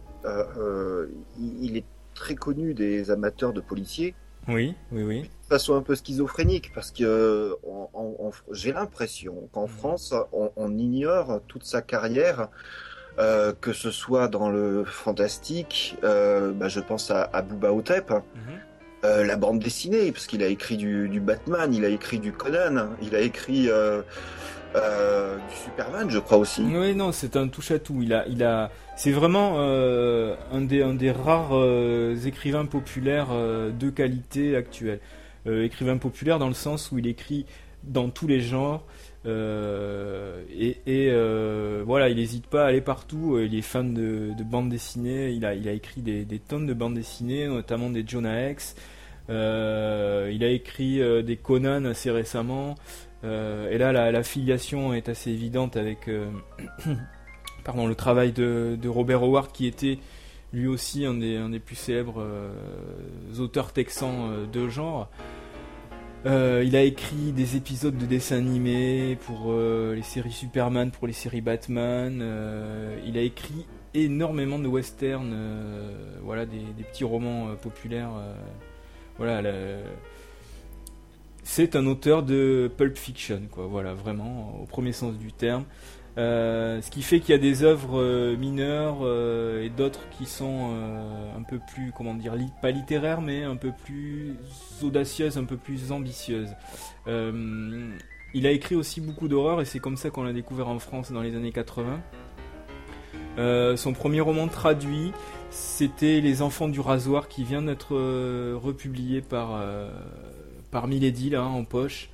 il 1.38 1.76
est 1.76 1.84
très 2.14 2.34
connu 2.34 2.72
des 2.72 3.10
amateurs 3.10 3.52
de 3.52 3.60
policiers, 3.60 4.14
oui, 4.48 4.74
oui, 4.92 5.02
oui. 5.02 5.30
De 5.50 5.54
façon 5.56 5.74
un 5.74 5.82
peu 5.82 5.96
schizophrénique, 5.96 6.70
parce 6.72 6.92
que 6.92 7.02
euh, 7.02 7.54
j'ai 8.52 8.72
l'impression 8.72 9.34
qu'en 9.52 9.66
France, 9.66 10.14
on, 10.32 10.52
on 10.56 10.78
ignore 10.78 11.40
toute 11.48 11.64
sa 11.64 11.82
carrière, 11.82 12.48
euh, 13.18 13.52
que 13.60 13.72
ce 13.72 13.90
soit 13.90 14.28
dans 14.28 14.48
le 14.48 14.84
fantastique, 14.84 15.96
euh, 16.04 16.52
bah, 16.52 16.68
je 16.68 16.78
pense 16.78 17.10
à, 17.10 17.28
à 17.32 17.42
Bouba 17.42 17.72
Hotep, 17.72 18.10
Mhm. 18.10 18.20
euh, 19.04 19.24
la 19.24 19.34
bande 19.36 19.58
dessinée, 19.58 20.12
parce 20.12 20.28
qu'il 20.28 20.44
a 20.44 20.46
écrit 20.46 20.76
du, 20.76 21.08
du 21.08 21.18
Batman, 21.18 21.74
il 21.74 21.84
a 21.84 21.88
écrit 21.88 22.20
du 22.20 22.30
Conan, 22.32 22.90
il 23.02 23.16
a 23.16 23.20
écrit 23.20 23.64
du 23.64 23.70
Superman, 25.64 26.08
je 26.10 26.20
crois 26.20 26.38
aussi. 26.38 26.62
Oui, 26.62 26.94
non, 26.94 27.10
c'est 27.10 27.34
un 27.36 27.48
touche 27.48 27.72
à 27.72 27.80
tout. 27.80 28.02
Il 28.02 28.14
a, 28.14 28.24
il 28.28 28.44
a, 28.44 28.70
c'est 28.96 29.10
vraiment 29.10 29.58
un 29.58 30.60
des, 30.60 30.82
un 30.84 30.94
des 30.94 31.10
rares 31.10 31.58
écrivains 32.24 32.66
populaires 32.66 33.30
de 33.32 33.90
qualité 33.90 34.54
actuelle. 34.54 35.00
Euh, 35.46 35.64
écrivain 35.64 35.96
populaire 35.96 36.38
dans 36.38 36.48
le 36.48 36.54
sens 36.54 36.92
où 36.92 36.98
il 36.98 37.06
écrit 37.06 37.46
dans 37.82 38.10
tous 38.10 38.26
les 38.26 38.40
genres. 38.40 38.84
euh, 39.26 40.42
et 40.50 40.76
euh, 40.88 41.82
voilà, 41.86 42.10
il 42.10 42.16
n'hésite 42.16 42.46
pas 42.46 42.64
à 42.64 42.68
aller 42.68 42.82
partout. 42.82 43.38
Il 43.38 43.54
est 43.54 43.62
fan 43.62 43.94
de, 43.94 44.32
de 44.36 44.44
bandes 44.44 44.68
dessinées. 44.68 45.30
Il 45.30 45.46
a, 45.46 45.54
écrit 45.54 46.02
des, 46.02 46.38
tonnes 46.40 46.66
de 46.66 46.74
bandes 46.74 46.94
dessinées, 46.94 47.46
notamment 47.46 47.88
des 47.90 48.04
Jonah 48.06 48.50
X. 48.50 48.76
Il 49.28 49.34
a 49.34 50.48
écrit 50.48 51.00
des 51.22 51.36
Conan 51.36 51.84
assez 51.86 52.10
récemment. 52.10 52.74
Et 53.22 53.78
là, 53.78 53.92
la, 53.92 54.22
filiation 54.22 54.92
est 54.92 55.08
assez 55.08 55.30
évidente 55.30 55.76
avec 55.76 56.10
pardon, 57.64 57.86
le 57.86 57.94
travail 57.94 58.32
de 58.32 58.88
Robert 58.88 59.22
Howard, 59.22 59.52
qui 59.52 59.66
était 59.66 59.98
lui 60.52 60.66
aussi 60.66 61.04
un 61.04 61.14
des, 61.14 61.60
plus 61.60 61.76
célèbres 61.76 62.20
euh, 62.20 62.52
auteurs 63.38 63.72
texans 63.72 64.30
euh, 64.30 64.46
de 64.46 64.68
genre. 64.68 65.08
Euh, 66.26 66.62
il 66.66 66.76
a 66.76 66.82
écrit 66.82 67.32
des 67.32 67.56
épisodes 67.56 67.96
de 67.96 68.04
dessins 68.04 68.36
animés 68.36 69.16
pour 69.26 69.54
les 69.54 70.02
séries 70.02 70.32
Superman, 70.32 70.90
pour 70.90 71.06
les 71.06 71.14
séries 71.14 71.40
Batman. 71.40 72.22
il 73.06 73.16
a 73.16 73.22
écrit 73.22 73.66
énormément 73.94 74.58
de 74.58 74.68
westerns, 74.68 75.34
voilà, 76.22 76.44
des, 76.44 76.60
petits 76.92 77.04
romans 77.04 77.56
populaires. 77.56 78.10
voilà, 79.16 79.40
c'est 81.42 81.74
un 81.74 81.86
auteur 81.86 82.22
de 82.22 82.70
pulp 82.76 82.98
fiction, 82.98 83.40
quoi. 83.50 83.66
Voilà, 83.66 83.94
vraiment 83.94 84.60
au 84.62 84.66
premier 84.66 84.92
sens 84.92 85.16
du 85.16 85.32
terme. 85.32 85.64
Euh, 86.18 86.82
ce 86.82 86.90
qui 86.90 87.02
fait 87.02 87.20
qu'il 87.20 87.30
y 87.30 87.34
a 87.34 87.38
des 87.38 87.62
œuvres 87.62 88.00
euh, 88.00 88.36
mineures 88.36 88.98
euh, 89.02 89.62
et 89.62 89.68
d'autres 89.68 90.08
qui 90.10 90.26
sont 90.26 90.70
un 91.36 91.42
peu 91.42 91.60
plus, 91.72 91.92
comment 91.96 92.14
dire, 92.14 92.34
pas 92.60 92.70
littéraires, 92.70 93.20
mais 93.20 93.44
un 93.44 93.56
peu 93.56 93.72
plus 93.84 94.36
audacieuses, 94.82 95.38
un 95.38 95.44
peu 95.44 95.56
plus 95.56 95.92
ambitieuses. 95.92 96.50
Il 98.32 98.46
a 98.46 98.52
écrit 98.52 98.76
aussi 98.76 99.00
beaucoup 99.00 99.26
d'horreur 99.26 99.60
et 99.60 99.64
c'est 99.64 99.80
comme 99.80 99.96
ça 99.96 100.10
qu'on 100.10 100.22
l'a 100.22 100.32
découvert 100.32 100.68
en 100.68 100.78
France 100.78 101.10
dans 101.10 101.20
les 101.20 101.34
années 101.34 101.50
80. 101.50 102.00
Euh, 103.38 103.76
son 103.76 103.92
premier 103.92 104.20
roman 104.20 104.46
traduit, 104.46 105.12
c'était 105.50 106.20
Les 106.20 106.40
Enfants 106.42 106.68
du 106.68 106.78
Rasoir 106.78 107.26
qui 107.26 107.42
vient 107.42 107.62
d'être 107.62 107.94
republié 108.54 109.20
par, 109.20 109.60
par 110.70 110.86
Milady 110.86 111.30
là 111.30 111.44
en 111.44 111.64
poche. 111.64 112.10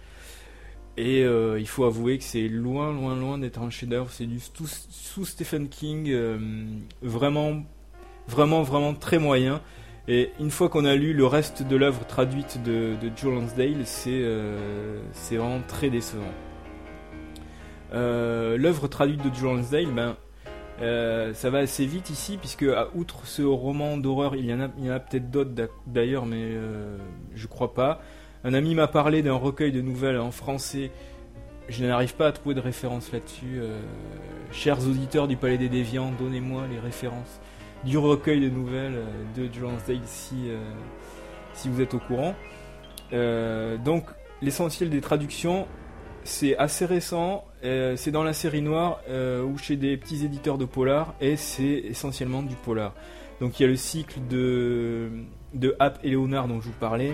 Et 0.96 1.22
euh, 1.24 1.60
il 1.60 1.68
faut 1.68 1.84
avouer 1.84 2.16
que 2.18 2.24
c'est 2.24 2.48
loin, 2.48 2.92
loin, 2.92 3.16
loin 3.16 3.38
d'être 3.38 3.60
un 3.60 3.70
chef-d'œuvre. 3.70 4.10
C'est 4.10 4.26
du 4.26 4.40
sous, 4.40 5.24
Stephen 5.24 5.68
King, 5.68 6.08
euh, 6.08 6.38
vraiment, 7.02 7.62
vraiment, 8.28 8.62
vraiment 8.62 8.94
très 8.94 9.18
moyen. 9.18 9.60
Et 10.08 10.30
une 10.40 10.50
fois 10.50 10.68
qu'on 10.68 10.84
a 10.84 10.94
lu 10.94 11.12
le 11.12 11.26
reste 11.26 11.62
de 11.62 11.76
l'œuvre 11.76 12.06
traduite 12.06 12.62
de, 12.62 12.94
de 13.00 13.10
Joe 13.14 13.34
Lansdale, 13.34 13.84
c'est 13.84 14.20
euh, 14.22 15.00
vraiment 15.32 15.60
très 15.66 15.90
décevant. 15.90 16.32
L'œuvre 17.92 18.88
traduite 18.88 19.22
de 19.22 19.34
Joe 19.34 19.56
Lansdale, 19.56 19.86
ben, 19.86 20.16
ça 21.34 21.50
va 21.50 21.58
assez 21.58 21.86
vite 21.86 22.10
ici, 22.10 22.36
puisque 22.36 22.62
à 22.62 22.88
outre 22.94 23.26
ce 23.26 23.42
roman 23.42 23.96
d'horreur, 23.96 24.36
il 24.36 24.46
y 24.46 24.54
en 24.54 24.60
a, 24.60 24.94
a 24.94 25.00
peut-être 25.00 25.30
d'autres 25.30 25.50
d'ailleurs, 25.86 26.26
mais 26.26 26.42
euh, 26.42 26.98
je 27.34 27.46
crois 27.46 27.74
pas. 27.74 28.00
Un 28.46 28.54
ami 28.54 28.76
m'a 28.76 28.86
parlé 28.86 29.22
d'un 29.22 29.34
recueil 29.34 29.72
de 29.72 29.80
nouvelles 29.80 30.20
en 30.20 30.30
français. 30.30 30.92
Je 31.68 31.84
n'arrive 31.84 32.14
pas 32.14 32.28
à 32.28 32.32
trouver 32.32 32.54
de 32.54 32.60
référence 32.60 33.10
là-dessus. 33.10 33.58
Euh, 33.58 33.80
chers 34.52 34.78
auditeurs 34.86 35.26
du 35.26 35.36
Palais 35.36 35.58
des 35.58 35.68
Déviants, 35.68 36.12
donnez-moi 36.16 36.62
les 36.70 36.78
références 36.78 37.40
du 37.82 37.98
recueil 37.98 38.40
de 38.40 38.48
nouvelles 38.48 38.94
euh, 38.94 39.48
de 39.48 39.60
Lansdale 39.60 39.98
si, 40.04 40.44
euh, 40.46 40.60
si 41.54 41.68
vous 41.68 41.80
êtes 41.80 41.94
au 41.94 41.98
courant. 41.98 42.36
Donc, 43.10 44.04
l'essentiel 44.40 44.90
des 44.90 45.00
traductions, 45.00 45.66
c'est 46.22 46.56
assez 46.56 46.86
récent. 46.86 47.44
c'est 47.62 48.12
dans 48.12 48.22
la 48.22 48.32
série 48.32 48.62
noire 48.62 49.00
ou 49.44 49.58
chez 49.58 49.76
des 49.76 49.96
petits 49.96 50.24
éditeurs 50.24 50.58
de 50.58 50.64
polar 50.64 51.14
et 51.20 51.36
c'est 51.36 51.82
essentiellement 51.84 52.42
du 52.42 52.54
polar. 52.54 52.94
Donc, 53.40 53.58
il 53.58 53.64
y 53.64 53.66
a 53.66 53.68
le 53.68 53.76
cycle 53.76 54.20
de, 54.28 55.10
de 55.54 55.76
et 56.04 56.10
Léonard 56.10 56.46
dont 56.46 56.60
je 56.60 56.66
vous 56.66 56.78
parlais. 56.78 57.12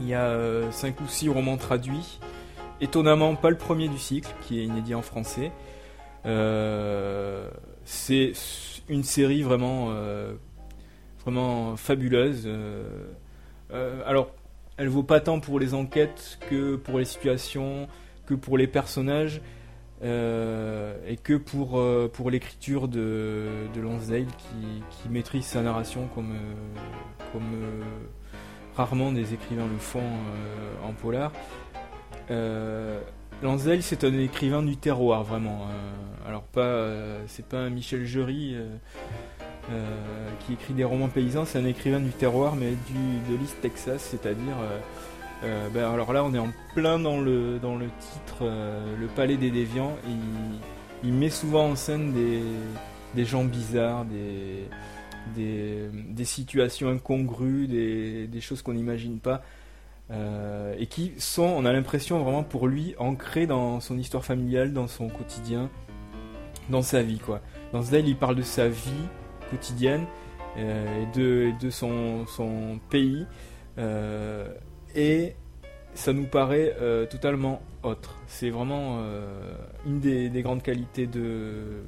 Il 0.00 0.08
y 0.08 0.14
a 0.14 0.70
5 0.70 1.00
ou 1.00 1.06
6 1.06 1.28
romans 1.28 1.56
traduits. 1.56 2.18
Étonnamment, 2.80 3.36
pas 3.36 3.50
le 3.50 3.56
premier 3.56 3.88
du 3.88 3.98
cycle, 3.98 4.28
qui 4.42 4.60
est 4.60 4.64
inédit 4.64 4.94
en 4.94 5.02
français. 5.02 5.52
Euh, 6.26 7.48
c'est 7.84 8.32
une 8.88 9.04
série 9.04 9.42
vraiment, 9.42 9.88
euh, 9.90 10.34
vraiment 11.22 11.76
fabuleuse. 11.76 12.44
euh, 12.46 12.84
euh, 13.72 14.02
alors, 14.06 14.30
elle 14.76 14.88
vaut 14.88 15.02
pas 15.02 15.20
tant 15.20 15.40
pour 15.40 15.60
les 15.60 15.74
enquêtes 15.74 16.38
que 16.50 16.76
pour 16.76 16.98
les 16.98 17.04
situations, 17.04 17.88
que 18.26 18.34
pour 18.34 18.58
les 18.58 18.66
personnages, 18.66 19.40
euh, 20.02 20.96
et 21.06 21.16
que 21.16 21.34
pour, 21.34 21.78
euh, 21.78 22.10
pour 22.12 22.30
l'écriture 22.30 22.88
de, 22.88 23.46
de 23.74 23.80
Lonsdale 23.80 24.26
qui, 24.26 25.08
maîtrise 25.08 25.44
sa 25.44 25.62
narration 25.62 26.08
comme, 26.14 26.32
euh, 26.32 27.30
comme 27.32 27.54
euh, 27.54 27.82
rarement 28.76 29.12
des 29.12 29.34
écrivains 29.34 29.66
le 29.70 29.78
font 29.78 30.00
euh, 30.00 30.88
en 30.88 30.92
polar. 30.92 31.32
Euh, 32.30 33.00
Lansdale, 33.42 33.82
c'est 33.82 34.04
un 34.04 34.18
écrivain 34.18 34.62
du 34.62 34.76
terroir, 34.76 35.24
vraiment. 35.24 35.66
euh, 35.70 36.28
alors, 36.28 36.42
pas, 36.42 36.88
c'est 37.26 37.46
pas 37.46 37.58
un 37.58 37.70
Michel 37.70 38.04
Jury 38.04 38.56
qui 40.40 40.52
écrit 40.54 40.74
des 40.74 40.84
romans 40.84 41.08
paysans, 41.08 41.44
c'est 41.44 41.58
un 41.58 41.66
écrivain 41.66 42.00
du 42.00 42.10
terroir, 42.10 42.54
mais 42.56 42.70
du, 42.70 43.32
de 43.32 43.38
l'East 43.38 43.60
Texas, 43.60 44.02
c'est-à-dire. 44.10 44.56
ben, 45.42 45.92
alors 45.92 46.12
là, 46.14 46.24
on 46.24 46.32
est 46.32 46.38
en 46.38 46.48
plein 46.74 46.98
dans 46.98 47.20
le, 47.20 47.58
dans 47.58 47.76
le 47.76 47.86
titre 48.00 48.44
Le 48.98 49.06
Palais 49.08 49.36
des 49.36 49.50
Déviants. 49.50 49.96
il, 51.02 51.12
met 51.12 51.28
souvent 51.28 51.66
en 51.70 51.76
scène 51.76 52.14
des 53.14 53.24
gens 53.26 53.44
bizarres, 53.44 54.06
des, 54.06 54.68
des, 55.34 56.24
situations 56.24 56.88
incongrues, 56.88 57.66
des, 57.66 58.40
choses 58.40 58.62
qu'on 58.62 58.74
n'imagine 58.74 59.18
pas. 59.18 59.42
euh, 60.10 60.74
et 60.78 60.86
qui 60.86 61.12
sont, 61.18 61.42
on 61.44 61.64
a 61.64 61.72
l'impression 61.72 62.22
vraiment 62.22 62.42
pour 62.42 62.68
lui, 62.68 62.94
ancrées 62.98 63.46
dans 63.46 63.80
son 63.80 63.98
histoire 63.98 64.24
familiale, 64.24 64.72
dans 64.72 64.86
son 64.86 65.08
quotidien, 65.08 65.70
dans 66.68 66.82
sa 66.82 67.02
vie. 67.02 67.18
Quoi. 67.18 67.40
Dans 67.72 67.82
ce 67.82 67.94
il 67.96 68.16
parle 68.16 68.36
de 68.36 68.42
sa 68.42 68.68
vie 68.68 68.90
quotidienne 69.50 70.04
euh, 70.58 71.02
et 71.02 71.52
de, 71.58 71.70
son, 71.70 72.26
pays. 72.90 73.26
euh, 73.78 74.52
et 74.94 75.34
ça 75.94 76.12
nous 76.12 76.26
paraît 76.26 76.76
totalement 77.08 77.62
autre. 77.82 78.16
C'est 78.26 78.50
vraiment 78.50 79.00
une 79.86 80.00
des 80.00 80.42
grandes 80.42 80.62
qualités 80.62 81.06
de, 81.06 81.84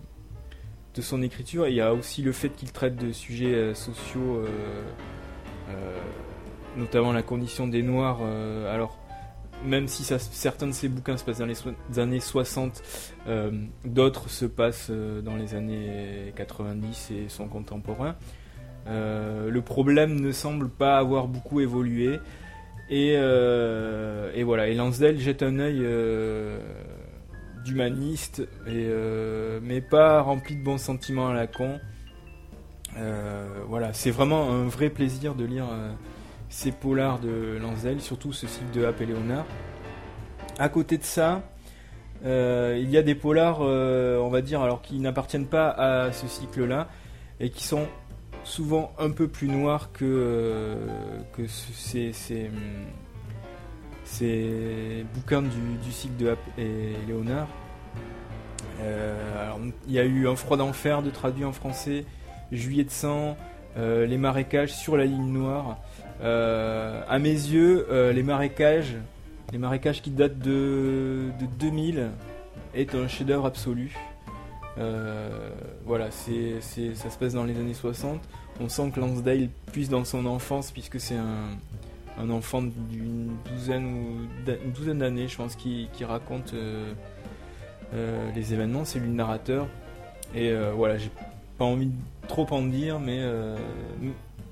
de 0.97 1.03
son 1.03 1.23
écriture. 1.23 1.69
Il 1.69 1.75
y 1.75 1.81
a 1.81 1.93
aussi 1.95 2.23
le 2.23 2.33
fait 2.33 2.49
qu'il 2.49 2.73
traite 2.73 2.97
de 2.97 3.13
sujets 3.13 3.55
euh, 3.55 3.75
sociaux, 3.75 4.37
euh, 4.39 4.47
euh, 5.71 5.99
notamment 6.77 7.13
la 7.13 7.23
condition 7.23 7.67
des 7.69 7.83
Noirs. 7.83 8.21
alors, 8.71 8.99
même 9.65 9.89
si 9.89 10.05
ça- 10.05 10.19
certains 10.19 10.67
de 10.67 10.73
ses 10.73 10.89
bouquins 10.89 11.17
se 11.17 11.25
passent 11.25 11.39
dans 11.39 11.47
les 11.47 11.99
années 11.99 12.21
60, 12.21 12.83
euh, 13.27 13.51
d'autres 13.85 14.29
se 14.29 14.45
passent 14.47 14.91
dans 14.91 15.37
les 15.37 15.55
années 15.55 16.33
90 16.37 17.11
et 17.13 17.29
sont 17.29 17.49
contemporains. 17.49 18.17
Le 18.87 19.61
problème 19.61 20.21
ne 20.21 20.31
semble 20.33 20.69
pas 20.69 20.99
avoir 20.99 21.27
beaucoup 21.29 21.61
évolué. 21.61 22.19
Et, 22.91 23.15
et 23.15 24.43
voilà, 24.45 24.69
et 24.69 24.75
Lansdale 24.75 25.19
jette 25.19 25.43
un 25.43 25.59
œil 25.59 25.81
d'humaniste, 27.67 28.41
et, 28.67 28.87
euh, 28.89 29.61
mais 29.63 29.81
pas 29.81 30.23
rempli 30.23 30.57
de 30.57 30.63
bons 30.63 30.79
sentiments 30.79 31.29
à 31.29 31.35
la 31.35 31.47
con. 31.47 31.79
Euh, 32.97 33.47
voilà, 33.69 33.93
c'est 33.93 34.11
vraiment 34.11 34.51
un 34.51 34.67
vrai 34.67 34.89
plaisir 34.89 35.35
de 35.35 35.45
lire 35.45 35.67
euh, 35.71 35.93
ces 36.49 36.73
polars 36.73 37.19
de 37.19 37.59
Lansdale, 37.61 38.01
surtout 38.01 38.33
ce 38.33 38.47
cycle 38.47 38.71
de 38.73 38.85
Hap 38.87 39.01
et 39.01 39.07
Léonard. 39.07 39.45
À 40.59 40.69
côté 40.69 40.97
de 40.97 41.05
ça, 41.05 41.43
il 42.25 42.89
y 42.91 42.97
a 42.97 43.03
des 43.03 43.15
polars, 43.15 43.61
on 43.61 44.29
va 44.31 44.41
dire, 44.41 44.63
alors 44.63 44.81
qui 44.81 44.99
n'appartiennent 44.99 45.47
pas 45.49 45.69
à 45.69 46.13
ce 46.13 46.27
cycle-là, 46.27 46.89
et 47.41 47.51
qui 47.51 47.63
sont 47.65 47.87
souvent 48.45 48.93
un 48.99 49.11
peu 49.11 49.29
plus 49.29 49.49
noirs 49.49 49.93
que, 49.93 50.77
que 51.37 51.47
ce- 51.47 51.73
ces, 51.75 52.13
ces, 52.15 52.51
hum, 54.07 54.13
ces 54.13 55.05
bouquins 55.15 55.43
du, 55.43 55.93
cycle 55.93 56.17
de 56.17 56.31
Hap 56.31 56.39
et 56.59 56.93
Léonard. 57.07 57.49
Euh, 58.81 59.53
il 59.87 59.95
y 59.95 59.99
a 59.99 60.05
eu 60.05 60.29
Un 60.29 60.37
froid 60.37 60.57
d'enfer 60.57 61.03
de 61.03 61.11
traduit 61.11 61.45
en 61.45 61.53
français, 61.53 62.05
Juillet 62.53 62.85
de 62.85 62.91
sang, 62.91 63.37
euh, 63.77 64.07
Les 64.07 64.19
marécages 64.19 64.73
sur 64.75 64.97
la 64.97 65.05
ligne 65.05 65.33
noire. 65.33 65.79
Euh, 66.23 67.03
à 67.09 67.19
mes 67.19 67.31
yeux, 67.31 67.87
Les 68.13 68.23
marécages, 68.23 68.97
les 69.53 69.59
marécages 69.59 70.03
qui 70.03 70.11
datent 70.11 70.39
de, 70.39 71.31
de 71.41 71.47
2000, 71.59 72.11
est 72.75 72.95
un 72.95 73.09
chef-d'œuvre 73.09 73.47
absolu. 73.47 73.97
Voilà, 75.87 76.11
c'est, 76.11 76.61
c'est- 76.61 76.95
ça 76.95 77.11
se 77.11 77.17
passe 77.19 77.33
dans 77.33 77.45
les 77.45 77.57
années 77.59 77.75
60. 77.75 78.21
On 78.61 78.69
sent 78.69 78.91
que 78.95 79.01
Lansdale 79.01 79.49
puise 79.73 79.89
dans 79.89 80.05
son 80.05 80.27
enfance, 80.27 80.71
puisque 80.71 80.99
c'est 81.01 81.17
un, 81.17 81.51
un 82.19 82.31
enfant 82.31 82.63
d'une 82.63 83.37
douzaine, 83.51 83.85
ou 83.87 84.71
douzaine 84.71 84.99
d'années, 84.99 85.29
je 85.29 85.37
pense, 85.37 85.55
qui, 85.55 85.89
qui 85.93 86.05
raconte 86.05 86.55
euh, 86.55 86.93
euh, 87.95 88.31
les 88.35 88.55
événements. 88.55 88.85
C'est 88.85 88.99
lui 88.99 89.09
le 89.09 89.15
narrateur. 89.15 89.67
Et 90.35 90.51
euh, 90.51 90.73
voilà, 90.75 90.97
j'ai 90.99 91.11
pas 91.59 91.65
envie 91.65 91.87
de 91.87 91.93
trop 92.29 92.47
en 92.51 92.63
dire, 92.63 92.99
mais 92.99 93.23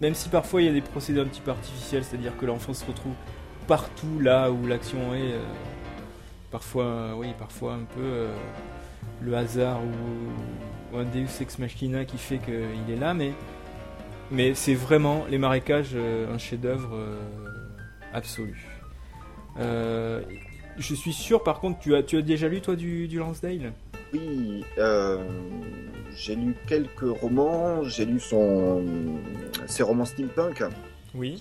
même 0.01 0.15
si 0.15 0.29
parfois 0.29 0.63
il 0.63 0.67
y 0.67 0.69
a 0.69 0.73
des 0.73 0.81
procédés 0.81 1.21
un 1.21 1.27
petit 1.27 1.41
peu 1.41 1.51
artificiels, 1.51 2.05
c'est-à-dire 2.05 2.37
que 2.37 2.47
l'enfant 2.47 2.73
se 2.73 2.85
retrouve 2.85 3.13
partout 3.67 4.21
là 4.21 4.51
où 4.51 4.67
l'action 4.67 5.15
est, 5.15 5.35
parfois, 6.51 7.15
oui, 7.17 7.29
parfois 7.39 7.75
un 7.75 7.85
peu 7.95 8.27
le 9.21 9.37
hasard 9.37 9.81
ou, 9.83 10.97
ou 10.97 10.99
un 10.99 11.05
Deus 11.05 11.43
ex 11.43 11.59
machina 11.59 12.07
qui 12.07 12.17
fait 12.17 12.39
qu'il 12.39 12.91
est 12.91 12.99
là, 12.99 13.13
mais, 13.13 13.33
mais 14.31 14.55
c'est 14.55 14.75
vraiment 14.75 15.25
les 15.29 15.39
marécages 15.39 15.95
un 15.95 16.39
chef-d'œuvre 16.39 16.97
absolu. 18.15 18.67
Euh, 19.59 20.23
je 20.79 20.95
suis 20.95 21.13
sûr, 21.13 21.43
par 21.43 21.61
contre, 21.61 21.79
tu 21.81 21.95
as, 21.95 22.03
tu 22.03 22.17
as 22.19 22.23
déjà 22.23 22.49
lu 22.49 22.61
toi 22.61 22.75
du, 22.77 23.07
du 23.09 23.19
Lansdale? 23.19 23.73
Oui, 24.13 24.65
euh, 24.79 25.19
j'ai 26.17 26.35
lu 26.37 26.55
quelques 26.67 27.01
romans, 27.21 27.83
j'ai 27.85 28.05
lu 28.05 28.19
son, 28.21 28.85
ses 29.67 29.83
romans 29.83 30.05
steampunk. 30.05 30.63
Oui. 31.15 31.41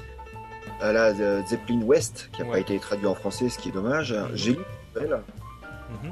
à 0.81 0.91
la 0.91 1.05
euh, 1.19 1.41
Zeppelin 1.47 1.81
West, 1.83 2.29
qui 2.33 2.41
n'a 2.43 2.47
pas 2.49 2.59
été 2.59 2.77
traduit 2.79 3.07
en 3.07 3.15
français, 3.15 3.49
ce 3.49 3.57
qui 3.57 3.69
est 3.69 3.71
dommage. 3.71 4.15
J'ai 4.33 4.51
lu 4.53 4.57
une 4.59 5.01
nouvelle. 5.01 5.19
Mhm. 6.03 6.11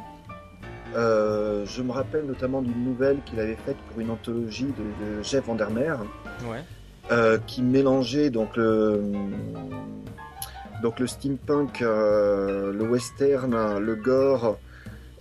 Euh, 0.95 1.65
je 1.67 1.81
me 1.81 1.91
rappelle 1.91 2.25
notamment 2.25 2.61
d'une 2.61 2.83
nouvelle 2.83 3.19
qu'il 3.25 3.39
avait 3.39 3.55
faite 3.55 3.77
pour 3.89 3.99
une 4.01 4.09
anthologie 4.09 4.65
de, 4.65 4.71
de 5.17 5.23
Jeff 5.23 5.45
Vandermeer, 5.45 5.97
Ouais. 6.49 7.37
qui 7.47 7.61
mélangeait 7.61 8.29
donc 8.29 8.55
le, 8.57 9.01
donc 10.81 10.99
le 10.99 11.07
steampunk, 11.07 11.81
euh, 11.81 12.71
le 12.73 12.83
western, 12.83 13.77
le 13.79 13.95
gore 13.95 14.57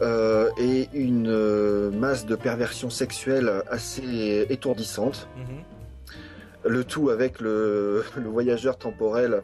euh, 0.00 0.48
et 0.58 0.88
une 0.94 1.28
euh, 1.28 1.90
masse 1.90 2.24
de 2.26 2.34
perversion 2.34 2.88
sexuelle 2.90 3.62
assez 3.70 4.46
étourdissante. 4.48 5.28
Mhm. 5.36 6.70
Le 6.72 6.84
tout 6.84 7.10
avec 7.10 7.40
le, 7.40 8.04
le 8.16 8.28
voyageur 8.28 8.76
temporel 8.78 9.42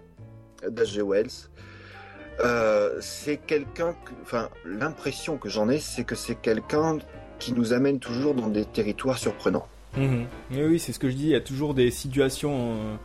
d'H.G. 0.68 1.02
Wells. 1.02 1.30
Euh, 2.44 2.96
c'est 3.00 3.38
quelqu'un, 3.38 3.92
que- 3.92 4.12
enfin, 4.22 4.50
l'impression 4.66 5.38
que 5.38 5.48
j'en 5.48 5.68
ai, 5.70 5.78
c'est 5.78 6.04
que 6.04 6.14
c'est 6.14 6.34
quelqu'un 6.34 6.98
qui 7.38 7.52
nous 7.54 7.72
amène 7.72 7.98
toujours 7.98 8.34
dans 8.34 8.48
des 8.48 8.64
territoires 8.66 9.16
surprenants. 9.18 9.66
Mhm. 9.96 10.26
Mais 10.50 10.64
oui, 10.66 10.78
c'est 10.78 10.92
ce 10.92 10.98
que 10.98 11.08
je 11.08 11.16
dis. 11.16 11.24
Il 11.24 11.30
y 11.30 11.34
a 11.34 11.40
toujours 11.40 11.72
des 11.72 11.90
situations 11.90 12.98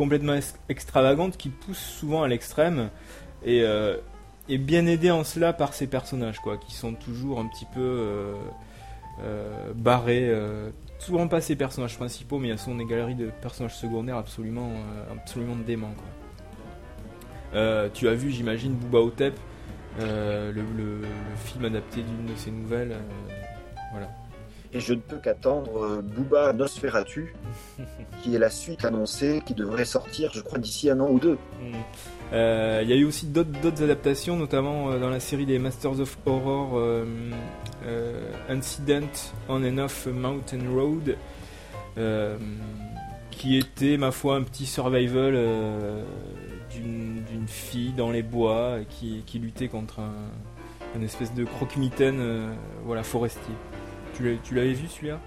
complètement 0.00 0.32
ex- 0.32 0.54
extravagantes 0.70 1.36
qui 1.36 1.50
poussent 1.50 1.76
souvent 1.76 2.22
à 2.22 2.28
l'extrême 2.28 2.88
et, 3.44 3.60
euh, 3.64 3.98
bien 4.48 4.86
aidés 4.86 5.10
en 5.10 5.24
cela 5.24 5.52
par 5.52 5.74
ces 5.74 5.86
personnages, 5.86 6.38
quoi, 6.40 6.56
qui 6.56 6.72
sont 6.74 6.94
toujours 6.94 7.38
un 7.38 7.46
petit 7.46 7.66
peu 7.66 7.80
euh, 7.80 8.34
euh, 9.22 9.72
barrés. 9.74 10.32
souvent 10.98 11.28
pas 11.28 11.42
ces 11.42 11.54
personnages 11.54 11.98
principaux, 11.98 12.38
mais 12.38 12.48
il 12.48 12.50
y 12.50 12.54
a 12.54 12.56
souvent 12.56 12.76
des 12.76 12.86
galeries 12.86 13.14
de 13.14 13.30
personnages 13.42 13.76
secondaires 13.76 14.16
absolument, 14.16 14.72
absolument 15.12 15.56
tu 17.92 18.08
as 18.08 18.14
vu, 18.14 18.30
j'imagine, 18.30 18.72
Booba 18.72 19.00
Otep, 19.00 19.38
le, 19.98 21.02
film 21.44 21.66
adapté 21.66 22.00
d'une 22.00 22.24
de 22.24 22.36
ses 22.36 22.50
nouvelles. 22.50 22.96
voilà. 23.92 24.08
Et 24.72 24.80
je 24.80 24.94
ne 24.94 25.00
peux 25.00 25.16
qu'attendre 25.16 25.84
euh, 25.84 26.02
Booba 26.02 26.52
Nosferatu, 26.52 27.34
qui 28.22 28.34
est 28.34 28.38
la 28.38 28.50
suite 28.50 28.84
annoncée, 28.84 29.42
qui 29.44 29.54
devrait 29.54 29.84
sortir, 29.84 30.30
je 30.32 30.40
crois, 30.40 30.58
d'ici 30.58 30.90
un 30.90 31.00
an 31.00 31.08
ou 31.10 31.18
deux. 31.18 31.38
Mm. 31.60 31.74
Euh, 32.32 32.80
Il 32.84 32.88
y 32.88 32.92
a 32.92 32.96
eu 32.96 33.04
aussi 33.04 33.26
d'autres 33.26 33.82
adaptations, 33.82 34.36
notamment 34.36 34.90
euh, 34.90 34.98
dans 34.98 35.10
la 35.10 35.20
série 35.20 35.46
des 35.46 35.58
Masters 35.58 36.00
of 36.00 36.16
Horror 36.26 36.72
euh, 36.74 37.04
euh, 37.86 38.30
Incident 38.48 39.08
on 39.48 39.64
and 39.64 39.78
Off 39.78 40.06
Mountain 40.06 40.70
Road, 40.72 41.16
qui 43.30 43.58
était, 43.58 43.96
ma 43.96 44.10
foi, 44.10 44.36
un 44.36 44.42
petit 44.42 44.66
survival 44.66 45.32
d'une 46.70 47.48
fille 47.48 47.92
dans 47.92 48.10
les 48.10 48.22
bois 48.22 48.78
qui, 48.88 49.22
qui 49.26 49.38
luttait 49.38 49.68
contre 49.68 50.00
un, 50.00 50.12
une 50.94 51.02
espèce 51.02 51.34
de 51.34 51.44
croque-mitaine 51.44 52.52
voilà, 52.84 53.02
forestier. 53.02 53.54
Tu 54.44 54.54
l'avais 54.54 54.72
vu 54.72 54.86
celui-là? 54.88 55.18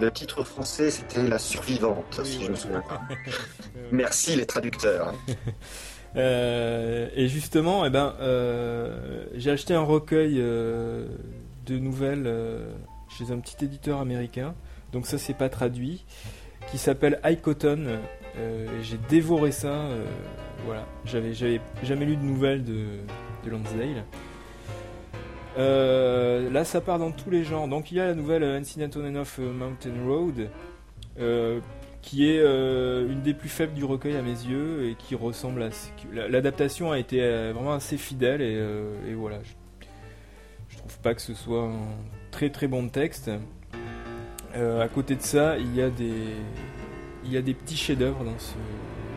Le 0.00 0.10
titre 0.10 0.42
français, 0.44 0.90
c'était 0.90 1.22
La 1.22 1.38
Survivante, 1.38 2.16
Oui, 2.18 2.26
si 2.26 2.36
voilà. 2.38 2.46
je 2.46 2.50
me 2.50 2.56
souviens. 2.56 2.82
Euh, 3.10 3.88
Merci 3.92 4.36
les 4.36 4.46
traducteurs. 4.46 5.14
Euh, 6.16 7.08
et 7.16 7.26
justement, 7.26 7.84
eh 7.84 7.90
ben, 7.90 8.14
euh, 8.20 9.24
j'ai 9.34 9.50
acheté 9.50 9.74
un 9.74 9.82
recueil 9.82 10.36
euh, 10.38 11.08
de 11.66 11.76
nouvelles 11.76 12.32
chez 13.18 13.32
un 13.32 13.38
petit 13.40 13.64
éditeur 13.64 13.98
américain. 13.98 14.54
Donc 14.92 15.08
ça, 15.08 15.18
c'est 15.18 15.34
pas 15.34 15.48
traduit, 15.48 16.04
qui 16.70 16.78
s'appelle 16.78 17.18
High 17.24 17.40
Cotton. 17.40 17.98
J'ai 18.80 18.98
dévoré 19.08 19.50
ça. 19.50 19.88
voilà, 20.64 20.86
j'avais, 21.04 21.34
j'avais 21.34 21.60
jamais 21.82 22.04
lu 22.04 22.14
de 22.16 22.22
nouvelles 22.22 22.62
de, 22.62 22.84
de 23.44 23.50
Lansdale. 23.50 24.04
Euh, 25.56 26.50
là, 26.50 26.64
ça 26.64 26.80
part 26.80 26.98
dans 26.98 27.12
tous 27.12 27.30
les 27.30 27.44
genres. 27.44 27.68
Donc 27.68 27.92
il 27.92 27.96
y 27.96 28.00
a 28.00 28.06
la 28.06 28.14
nouvelle 28.14 28.42
euh, 28.42 28.58
Incident 28.58 28.88
on 28.96 29.04
and 29.04 29.16
Off 29.16 29.38
euh, 29.38 29.52
Mountain 29.52 30.04
Road. 30.06 30.48
qui 32.02 32.28
est 32.28 32.40
une 32.40 33.22
des 33.22 33.32
plus 33.32 33.48
faibles 33.48 33.72
du 33.72 33.84
recueil 33.84 34.16
à 34.16 34.22
mes 34.22 34.30
yeux 34.30 34.90
et 34.90 34.94
qui 34.94 35.14
ressemble 35.14 35.62
à 35.62 35.70
l'adaptation 36.28 36.92
a 36.92 36.98
été 36.98 37.18
vraiment 37.52 37.72
assez 37.72 37.96
fidèle 37.96 38.42
et, 38.42 39.14
voilà 39.14 39.38
je, 40.68 40.76
trouve 40.76 40.98
pas 40.98 41.14
que 41.14 41.22
ce 41.22 41.32
soit 41.32 41.62
un 41.62 41.80
très 42.30 42.50
très 42.50 42.66
bon 42.66 42.90
texte 42.90 43.30
à 44.54 44.88
côté 44.88 45.14
de 45.14 45.22
ça 45.22 45.56
il 45.56 45.74
y 45.74 45.80
a 45.80 45.88
des 45.88 46.12
il 47.24 47.32
y 47.32 47.38
a 47.38 47.42
des 47.42 47.54
petits 47.54 47.76
chefs-d'œuvre 47.76 48.22
dans 48.22 48.38
ce 48.38 48.54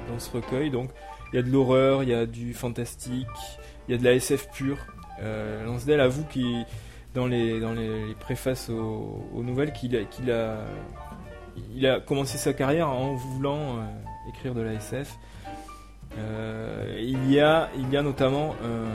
dans 0.09 0.19
ce 0.19 0.31
recueil 0.31 0.69
donc 0.69 0.89
il 1.33 1.35
y 1.35 1.39
a 1.39 1.41
de 1.41 1.51
l'horreur 1.51 2.03
il 2.03 2.09
y 2.09 2.13
a 2.13 2.25
du 2.25 2.53
fantastique 2.53 3.27
il 3.87 3.91
y 3.91 3.95
a 3.95 3.97
de 3.97 4.03
la 4.05 4.13
SF 4.13 4.49
pure 4.51 4.77
Lansdale 5.65 6.01
avoue 6.01 6.23
qu'il 6.25 6.65
dans 7.15 7.25
les 7.25 7.59
préfaces 8.19 8.69
aux, 8.69 9.41
nouvelles 9.43 9.73
qu'il 9.73 9.95
a, 9.95 10.03
qu'il 10.03 10.31
a 10.31 10.57
il 11.73 11.87
a 11.87 11.99
commencé 11.99 12.37
sa 12.37 12.53
carrière 12.53 12.89
en 12.89 13.15
voulant 13.15 13.77
euh, 13.77 13.81
écrire 14.29 14.53
de 14.53 14.61
la 14.61 14.73
SF. 14.73 15.17
Euh, 16.17 16.97
il, 16.99 17.31
y 17.31 17.39
a, 17.39 17.69
notamment, 18.03 18.55
euh, 18.63 18.85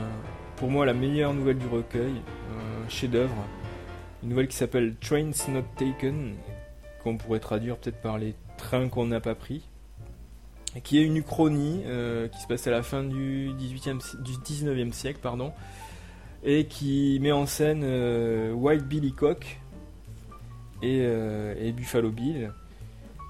pour 0.55 0.69
moi, 0.69 0.85
la 0.85 0.93
meilleure 0.93 1.33
nouvelle 1.33 1.57
du 1.57 1.67
recueil, 1.67 2.13
un 2.85 2.89
chef-d'œuvre, 2.89 3.35
une 4.23 4.29
nouvelle 4.29 4.47
qui 4.47 4.55
s'appelle 4.55 4.95
Trains 5.01 5.31
Not 5.49 5.63
Taken, 5.77 6.35
qu'on 7.03 7.17
pourrait 7.17 7.39
traduire 7.39 7.77
peut-être 7.77 8.01
par 8.01 8.17
les 8.17 8.35
trains 8.57 8.87
qu'on 8.89 9.07
n'a 9.07 9.19
pas 9.19 9.35
pris, 9.35 9.67
qui 10.83 10.97
est 10.99 11.03
une 11.03 11.17
uchronie 11.17 11.83
euh, 11.85 12.27
qui 12.27 12.41
se 12.41 12.47
passe 12.47 12.65
à 12.67 12.71
la 12.71 12.81
fin 12.81 13.03
du, 13.03 13.51
18e, 13.59 13.99
si- 13.99 14.17
du 14.21 14.31
19e 14.33 14.91
siècle, 14.91 15.19
pardon, 15.21 15.51
et 16.43 16.65
qui 16.65 17.19
met 17.21 17.31
en 17.31 17.45
scène 17.45 17.81
euh, 17.83 18.51
Wild 18.51 18.85
Billy 18.85 19.13
Cock, 19.13 19.59
et, 20.81 20.99
euh, 21.01 21.71
Buffalo 21.71 22.09
Bill 22.09 22.51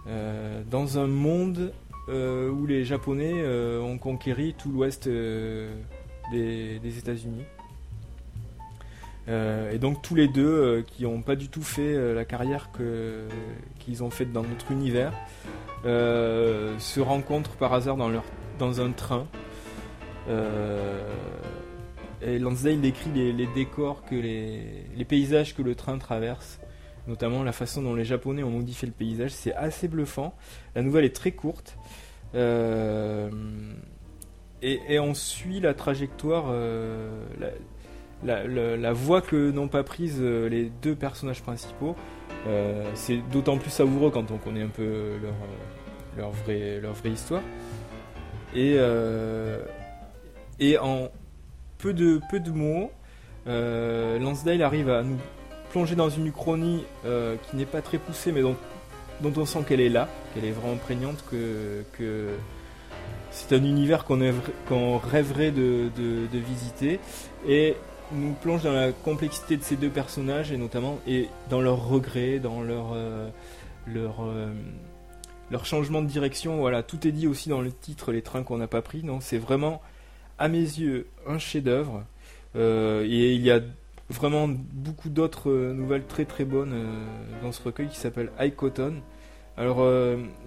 euh, 0.07 0.61
dans 0.69 0.97
un 0.97 1.07
monde 1.07 1.71
où 2.09 2.65
les 2.67 2.83
Japonais 2.83 3.47
ont 3.79 3.97
conquéri 3.97 4.53
tout 4.57 4.69
l'ouest 4.69 5.07
des, 5.07 5.69
des 6.79 6.97
États-Unis. 6.97 7.45
Et 9.29 9.77
donc 9.79 10.01
tous 10.01 10.13
les 10.13 10.27
deux 10.27 10.83
qui 10.85 11.03
n'ont 11.03 11.21
pas 11.21 11.37
du 11.37 11.47
tout 11.47 11.61
fait 11.61 12.13
la 12.13 12.25
carrière 12.25 12.71
qu'ils 13.79 14.03
ont 14.03 14.09
faite 14.09 14.33
dans 14.33 14.43
notre 14.43 14.69
univers 14.71 15.13
se 15.85 16.99
rencontrent 16.99 17.55
par 17.55 17.73
hasard 17.73 17.95
dans, 17.95 18.09
leur, 18.09 18.25
dans 18.59 18.81
un 18.81 18.91
train. 18.91 19.25
Et 22.25 22.39
Lansdale 22.39 22.81
décrit 22.81 23.11
les, 23.13 23.47
décors, 23.47 24.03
que 24.05 24.15
les, 24.15 24.85
les 24.95 25.05
paysages 25.05 25.55
que 25.55 25.61
le 25.61 25.75
train 25.75 25.97
traverse 25.97 26.59
notamment 27.07 27.43
la 27.43 27.51
façon 27.51 27.81
dont 27.81 27.95
les 27.95 28.05
Japonais 28.05 28.43
ont 28.43 28.51
modifié 28.51 28.87
le 28.87 28.93
paysage, 28.93 29.31
c'est 29.31 29.53
assez 29.53 29.87
bluffant. 29.87 30.33
La 30.75 30.81
nouvelle 30.81 31.05
est 31.05 31.15
très 31.15 31.31
courte. 31.31 31.77
Euh, 32.35 33.29
et, 34.61 34.99
on 34.99 35.13
suit 35.13 35.59
la 35.59 35.73
trajectoire, 35.73 36.45
euh, 36.49 37.25
la, 38.23 38.93
voie 38.93 39.21
que 39.21 39.51
n'ont 39.51 39.67
pas 39.67 39.83
prise 39.83 40.19
euh, 40.21 40.47
les 40.47 40.71
deux 40.81 40.95
personnages 40.95 41.41
principaux. 41.41 41.95
C'est 42.93 43.17
d'autant 43.31 43.57
plus 43.57 43.71
savoureux 43.71 44.11
quand 44.11 44.31
on 44.31 44.37
connaît 44.37 44.63
un 44.63 44.69
peu 44.69 45.17
leur, 46.17 46.31
vraie, 46.31 46.81
histoire. 47.11 47.41
Et 48.55 48.77
en 50.77 51.09
peu 51.83 52.39
de, 52.39 52.51
mots, 52.51 52.91
euh, 53.47 54.17
Lansdale 54.19 54.61
arrive 54.61 54.89
à 54.89 55.03
nous 55.03 55.17
plonger 55.71 55.95
dans 55.95 56.09
une 56.09 56.27
uchronie 56.27 56.83
euh, 57.05 57.35
qui 57.49 57.57
n'est 57.57 57.65
pas 57.65 57.81
très 57.81 57.97
poussée, 57.97 58.31
mais 58.31 58.41
dont, 58.41 58.55
on 59.23 59.45
sent 59.45 59.59
qu'elle 59.67 59.81
est 59.81 59.89
là, 59.89 60.07
qu'elle 60.33 60.45
est 60.45 60.51
vraiment 60.51 60.77
prégnante, 60.77 61.23
que, 61.29 62.29
c'est 63.31 63.55
un 63.55 63.63
univers 63.63 64.05
qu'on 64.05 64.19
qu'on 64.67 64.97
rêverait 64.97 65.51
de 65.51 65.89
visiter, 66.31 66.99
et 67.47 67.75
nous 68.13 68.33
plonge 68.33 68.63
dans 68.63 68.73
la 68.73 68.91
complexité 68.91 69.57
de 69.57 69.63
ces 69.63 69.75
deux 69.75 69.89
personnages, 69.89 70.51
et 70.51 70.57
notamment 70.57 70.99
et 71.07 71.29
dans 71.49 71.61
leurs 71.61 71.87
regrets, 71.87 72.39
dans 72.39 72.61
leur, 72.61 72.93
euh, 72.93 73.29
leur, 73.87 74.21
euh, 74.21 74.53
leur 75.51 75.65
changement 75.65 76.01
de 76.01 76.07
direction. 76.07 76.57
Voilà, 76.57 76.83
tout 76.83 77.07
est 77.07 77.11
dit 77.11 77.27
aussi 77.27 77.49
dans 77.49 77.61
le 77.61 77.71
titre, 77.71 78.11
les 78.11 78.21
trains 78.21 78.43
qu'on 78.43 78.57
n'a 78.57 78.67
pas 78.67 78.81
pris. 78.81 79.03
Non, 79.03 79.19
c'est 79.21 79.37
vraiment, 79.37 79.81
à 80.37 80.47
mes 80.47 80.59
yeux, 80.59 81.07
un 81.27 81.37
chef-d'œuvre. 81.37 82.05
Euh, 82.55 83.03
et 83.03 83.33
il 83.33 83.41
y 83.41 83.51
a 83.51 83.61
vraiment 84.09 84.47
beaucoup 84.47 85.09
d'autres 85.09 85.49
euh, 85.49 85.73
nouvelles 85.73 86.05
très 86.05 86.25
très 86.25 86.45
bonnes 86.45 86.73
euh, 86.73 87.41
dans 87.41 87.51
ce 87.51 87.63
recueil 87.63 87.87
qui 87.87 87.97
s'appelle 87.97 88.31
High 88.39 88.55
Cotton. 88.55 88.95
Alors, 89.55 89.87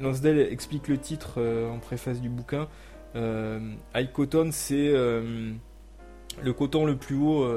Lansdale 0.01 0.41
explique 0.41 0.89
le 0.89 0.99
titre 0.99 1.41
en 1.73 1.79
préface 1.79 2.21
du 2.21 2.29
bouquin. 2.29 2.67
High 3.15 4.11
Cotton, 4.13 4.49
c'est 4.51 4.91
le 4.91 6.53
coton 6.53 6.85
le 6.85 6.97
plus 6.97 7.15
haut, 7.15 7.49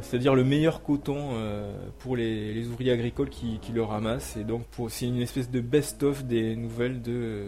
c'est-à-dire 0.00 0.34
le 0.34 0.44
meilleur 0.44 0.82
coton 0.82 1.32
pour 1.98 2.16
les, 2.16 2.66
ouvriers 2.68 2.92
agricoles 2.92 3.28
qui, 3.28 3.60
le 3.74 3.82
ramassent. 3.82 4.38
Et 4.38 4.44
donc, 4.44 4.62
c'est 4.88 5.04
une 5.08 5.20
espèce 5.20 5.50
de 5.50 5.60
best-of 5.60 6.24
des 6.24 6.56
nouvelles 6.56 7.02
de, 7.02 7.44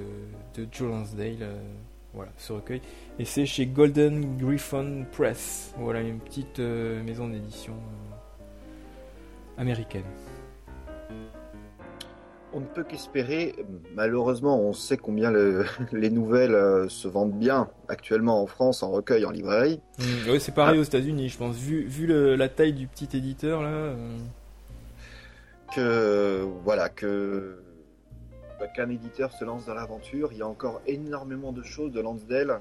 Joe 0.71 0.91
Lansdale. 0.91 1.49
Voilà, 2.17 2.33
ce 2.39 2.53
recueil. 2.53 2.81
Et 3.21 3.25
c'est 3.25 3.47
chez 3.47 3.67
Golden 3.67 4.37
Griffon 4.39 5.07
Press. 5.13 5.73
Voilà, 5.79 6.01
une 6.01 6.19
petite 6.19 6.59
euh, 6.59 7.01
maison 7.05 7.29
d'édition 7.29 7.75
euh, 7.75 9.61
américaine. 9.61 10.03
On 12.53 12.61
ne 12.61 12.65
peut 12.67 12.85
qu'espérer. 12.85 13.55
Malheureusement, 13.95 14.59
on 14.59 14.73
sait 14.73 14.97
combien 14.97 15.31
le- 15.31 15.67
les 15.93 16.09
nouvelles 16.11 16.55
euh, 16.55 16.89
se 16.89 17.07
vendent 17.07 17.39
bien 17.39 17.69
actuellement 17.89 18.41
en 18.43 18.47
France, 18.47 18.83
en 18.83 18.91
recueil, 18.91 19.25
en 19.27 19.31
librairie. 19.31 19.81
ouais, 20.29 20.39
c'est 20.39 20.55
pareil 20.55 20.79
aux 20.79 20.83
États-Unis, 20.85 21.29
je 21.29 21.37
pense. 21.37 21.57
Vu, 21.57 21.83
vu 21.85 22.07
le- 22.07 22.35
la 22.35 22.49
taille 22.49 22.73
du 22.73 22.87
petit 22.87 23.15
éditeur, 23.15 23.63
là. 23.63 23.93
Que 25.75 26.47
voilà, 26.65 26.89
que 26.89 27.59
qu'un 28.75 28.91
éditeur 28.91 29.33
se 29.33 29.45
lance 29.45 29.67
dans 29.67 29.75
l'aventure. 29.75 30.31
Il 30.33 30.39
y 30.39 30.43
a 30.43 30.49
encore 30.49 30.81
énormément 30.87 31.53
de 31.53 31.63
choses 31.63 31.93
de 31.93 32.01
Lansdale 32.01 32.61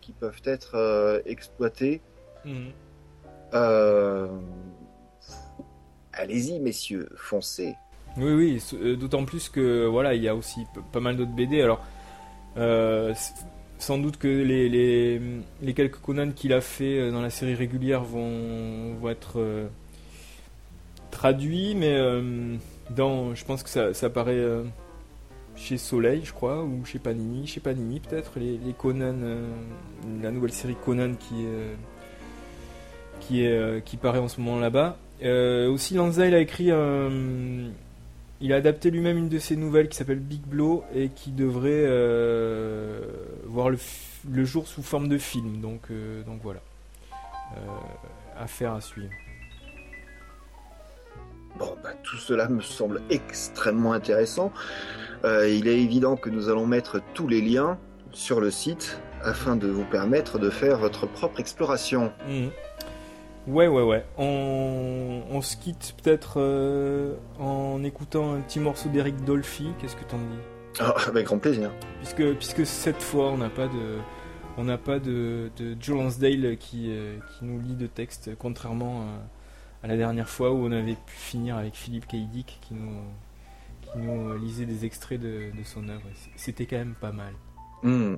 qui 0.00 0.12
peuvent 0.12 0.42
être 0.44 0.74
euh, 0.74 1.20
exploitées. 1.26 2.00
mhm. 2.44 2.70
Euh, 3.54 4.28
Allez-y, 6.12 6.58
messieurs, 6.60 7.08
foncez. 7.16 7.74
Oui, 8.16 8.32
oui, 8.32 8.62
euh, 8.74 8.96
d'autant 8.96 9.24
plus 9.24 9.48
que 9.48 9.86
voilà, 9.86 10.14
il 10.14 10.22
y 10.22 10.28
a 10.28 10.34
aussi 10.34 10.66
pas 10.92 11.00
mal 11.00 11.16
d'autres 11.16 11.30
BD. 11.30 11.62
Alors, 11.62 11.80
euh, 12.56 13.14
sans 13.78 13.98
doute 13.98 14.16
que 14.18 14.28
les, 14.28 14.68
les, 14.68 15.20
les 15.62 15.74
quelques 15.74 16.00
Conan 16.00 16.32
qu'il 16.32 16.52
a 16.52 16.60
fait 16.60 17.10
dans 17.10 17.22
la 17.22 17.30
série 17.30 17.54
régulière 17.54 18.02
vont, 18.02 18.94
vont 19.00 19.08
être 19.08 19.38
euh, 19.38 19.68
traduits, 21.10 21.74
mais 21.74 21.94
euh, 21.94 22.56
dans, 22.90 23.34
je 23.34 23.44
pense 23.44 23.62
que 23.62 23.70
ça, 23.70 23.94
ça 23.94 24.10
paraît 24.10 24.44
chez 25.60 25.76
Soleil, 25.76 26.22
je 26.24 26.32
crois, 26.32 26.64
ou 26.64 26.84
chez 26.84 26.98
Panini, 26.98 27.46
chez 27.46 27.60
Panini 27.60 28.00
peut-être, 28.00 28.38
les, 28.38 28.58
Conan, 28.76 29.14
euh, 29.22 29.46
la 30.22 30.30
nouvelle 30.30 30.52
série 30.52 30.76
Conan 30.84 31.14
qui 31.14 31.44
euh, 31.44 31.74
qui 33.20 33.44
est 33.44 33.52
euh, 33.52 33.80
qui 33.80 33.96
paraît 33.96 34.18
en 34.18 34.28
ce 34.28 34.40
moment 34.40 34.58
là-bas. 34.58 34.96
Aussi, 35.68 35.94
Lansdale 35.94 36.34
a 36.34 36.40
écrit 36.40 36.70
il 38.42 38.52
a 38.54 38.56
adapté 38.56 38.90
lui-même 38.90 39.18
une 39.18 39.28
de 39.28 39.38
ses 39.38 39.54
nouvelles 39.54 39.90
qui 39.90 39.98
s'appelle 39.98 40.18
Big 40.18 40.40
Blow 40.40 40.82
et 40.94 41.10
qui 41.10 41.30
devrait 41.30 41.84
voir 43.44 43.68
le, 43.68 44.44
jour 44.44 44.66
sous 44.66 44.82
forme 44.82 45.08
de 45.08 45.18
film. 45.18 45.60
Donc, 45.60 45.92
donc 46.24 46.40
voilà. 46.42 46.60
Affaire 48.38 48.72
à 48.72 48.80
suivre. 48.80 49.10
Bon, 51.60 51.76
bah, 51.82 51.90
tout 52.02 52.16
cela 52.16 52.48
me 52.48 52.62
semble 52.62 53.02
extrêmement 53.10 53.92
intéressant. 53.92 54.50
Euh, 55.24 55.46
il 55.46 55.68
est 55.68 55.78
évident 55.78 56.16
que 56.16 56.30
nous 56.30 56.48
allons 56.48 56.66
mettre 56.66 57.02
tous 57.12 57.28
les 57.28 57.42
liens 57.42 57.78
sur 58.12 58.40
le 58.40 58.50
site 58.50 58.98
afin 59.22 59.56
de 59.56 59.68
vous 59.68 59.84
permettre 59.84 60.38
de 60.38 60.48
faire 60.48 60.78
votre 60.78 61.06
propre 61.06 61.38
exploration. 61.38 62.12
Mhm. 62.26 62.50
Ouais, 63.46 63.68
ouais, 63.68 63.82
ouais. 63.82 64.06
On, 64.16 65.22
on 65.30 65.42
se 65.42 65.56
quitte 65.56 65.94
peut-être 66.02 66.34
euh, 66.40 67.14
en 67.38 67.82
écoutant 67.84 68.34
un 68.34 68.40
petit 68.40 68.58
morceau 68.60 68.88
d'Eric 68.88 69.22
Dolphy. 69.24 69.68
Qu'est-ce 69.78 69.96
que 69.96 70.04
t'en 70.04 70.16
dis? 70.18 70.78
Ah, 70.78 70.94
avec 71.08 71.26
grand 71.26 71.38
plaisir. 71.38 71.70
puisque, 71.98 72.34
puisque 72.36 72.64
cette 72.64 73.02
fois, 73.02 73.26
on 73.26 73.38
n'a 73.38 73.50
pas 73.50 73.66
de. 73.66 73.98
On 74.56 74.64
n'a 74.64 74.78
pas 74.78 74.98
de, 74.98 75.50
de 75.58 75.76
Joe 75.80 75.96
Lansdale 75.96 76.56
qui, 76.58 76.86
euh, 76.90 77.16
qui 77.30 77.44
nous 77.44 77.60
lit 77.60 77.76
de 77.76 77.86
texte, 77.86 78.30
contrairement 78.38 79.02
à, 79.02 79.06
à 79.82 79.86
la 79.86 79.96
dernière 79.96 80.28
fois 80.28 80.52
où 80.52 80.66
on 80.66 80.72
avait 80.72 80.94
pu 80.94 81.14
finir 81.14 81.56
avec 81.56 81.74
Philippe 81.74 82.06
Kaidik 82.06 82.58
qui 82.60 82.74
nous, 82.74 83.00
qui 83.82 83.98
nous 83.98 84.36
lisait 84.36 84.66
des 84.66 84.84
extraits 84.84 85.20
de, 85.20 85.50
de 85.56 85.64
son 85.64 85.88
œuvre. 85.88 86.04
C'était 86.36 86.66
quand 86.66 86.78
même 86.78 86.94
pas 87.00 87.12
mal. 87.12 87.32
Hmm. 87.82 88.16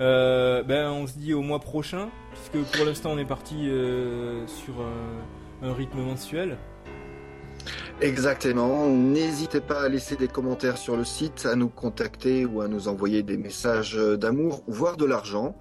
Euh, 0.00 0.62
ben, 0.62 0.90
on 0.90 1.06
se 1.06 1.18
dit 1.18 1.32
au 1.34 1.42
mois 1.42 1.58
prochain, 1.58 2.10
puisque 2.32 2.76
pour 2.76 2.84
l'instant 2.84 3.12
on 3.12 3.18
est 3.18 3.24
parti 3.24 3.68
euh, 3.68 4.46
sur 4.46 4.74
un, 4.80 5.68
un 5.68 5.72
rythme 5.72 6.00
mensuel. 6.00 6.58
Exactement. 8.02 8.86
N'hésitez 8.88 9.62
pas 9.62 9.82
à 9.82 9.88
laisser 9.88 10.16
des 10.16 10.28
commentaires 10.28 10.76
sur 10.76 10.96
le 10.96 11.04
site, 11.04 11.46
à 11.46 11.56
nous 11.56 11.70
contacter 11.70 12.44
ou 12.44 12.60
à 12.60 12.68
nous 12.68 12.88
envoyer 12.88 13.22
des 13.22 13.38
messages 13.38 13.94
d'amour, 13.96 14.62
voire 14.66 14.98
de 14.98 15.06
l'argent. 15.06 15.56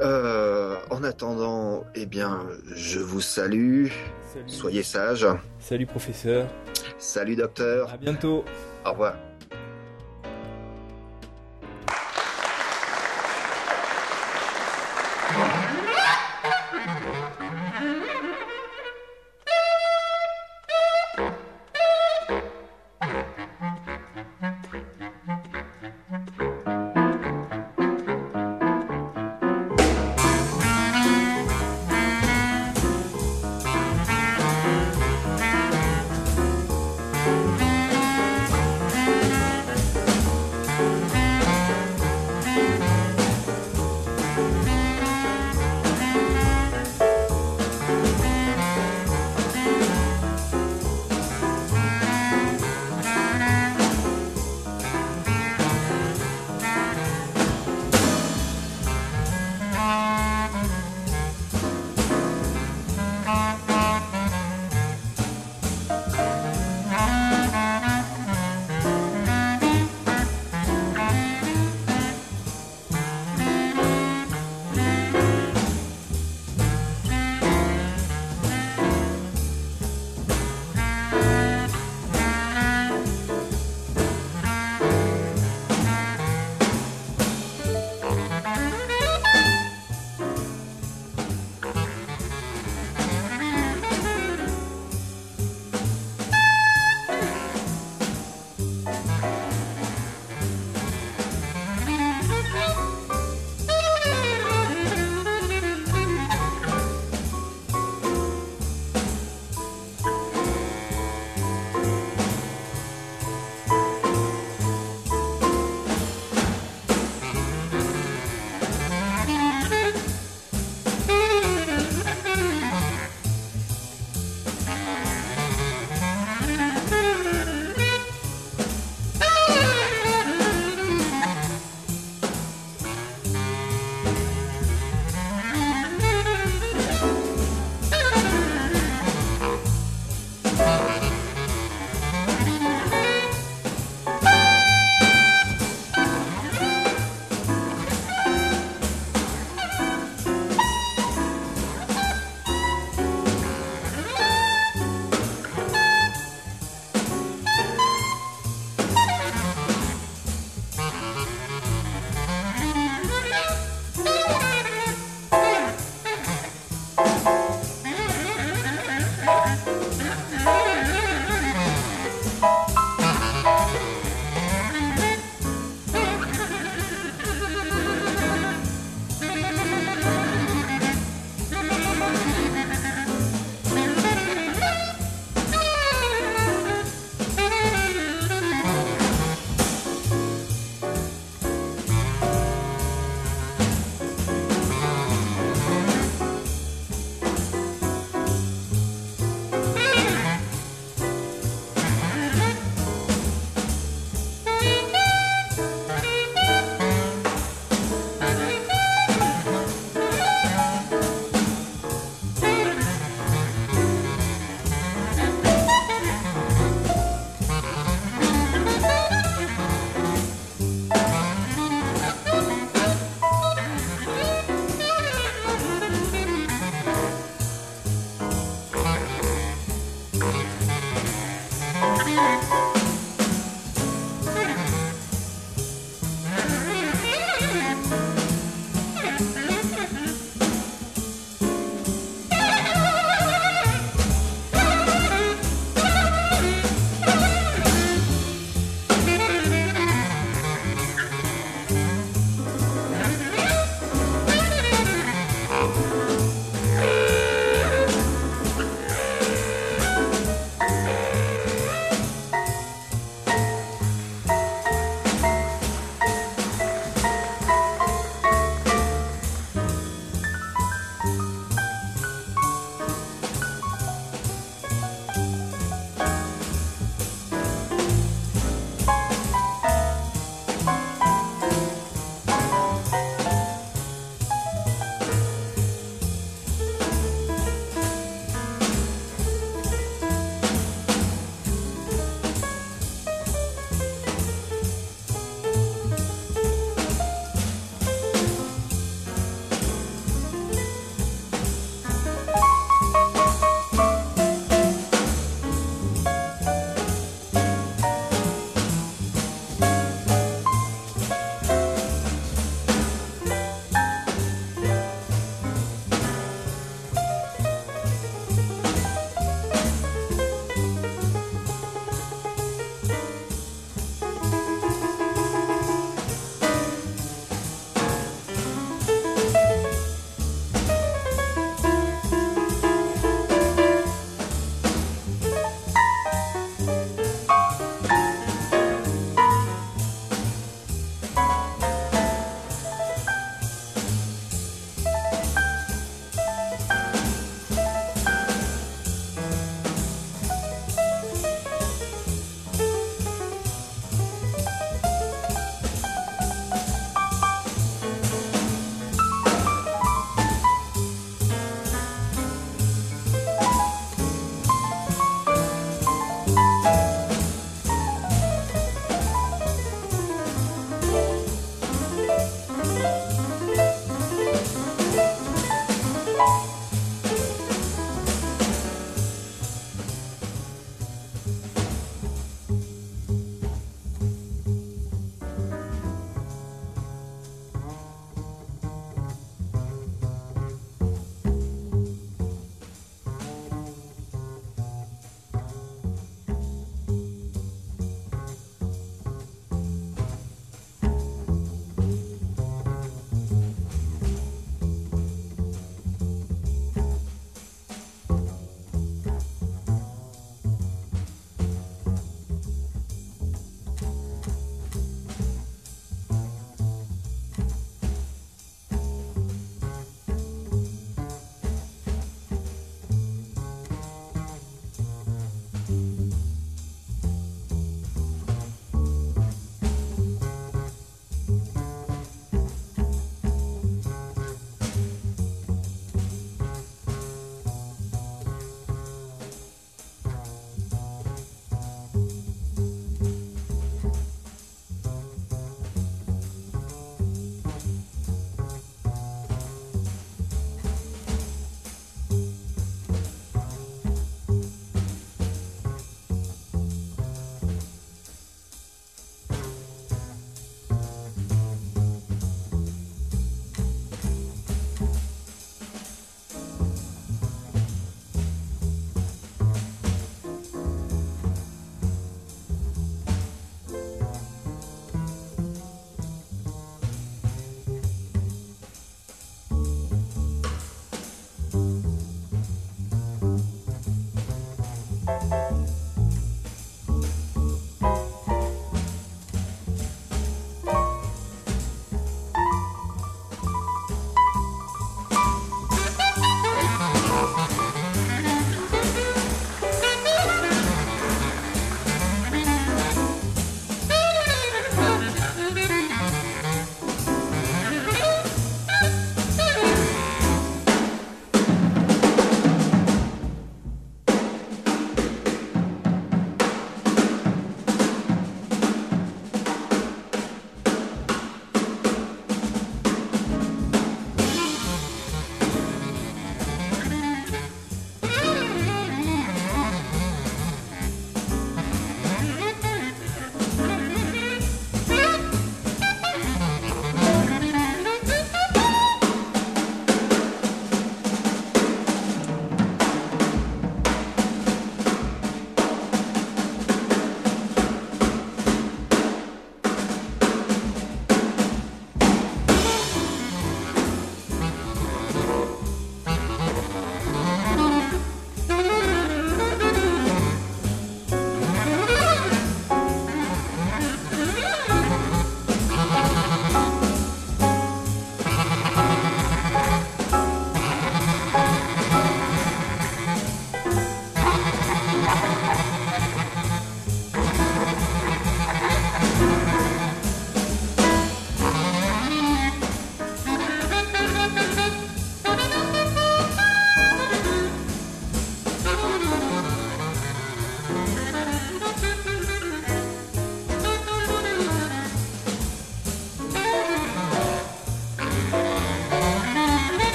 Euh, 0.00 0.76
en 0.90 1.04
attendant, 1.04 1.84
eh 1.94 2.06
bien, 2.06 2.40
je 2.74 2.98
vous 2.98 3.20
salue. 3.20 3.86
Salut, 4.32 4.48
Soyez 4.48 4.82
sages. 4.82 5.26
Salut 5.60 5.86
professeur, 5.86 6.48
Salut 6.98 7.36
docteur. 7.36 7.90
à 7.92 7.96
bientôt. 7.96 8.44
Au 8.84 8.90
revoir. 8.90 9.14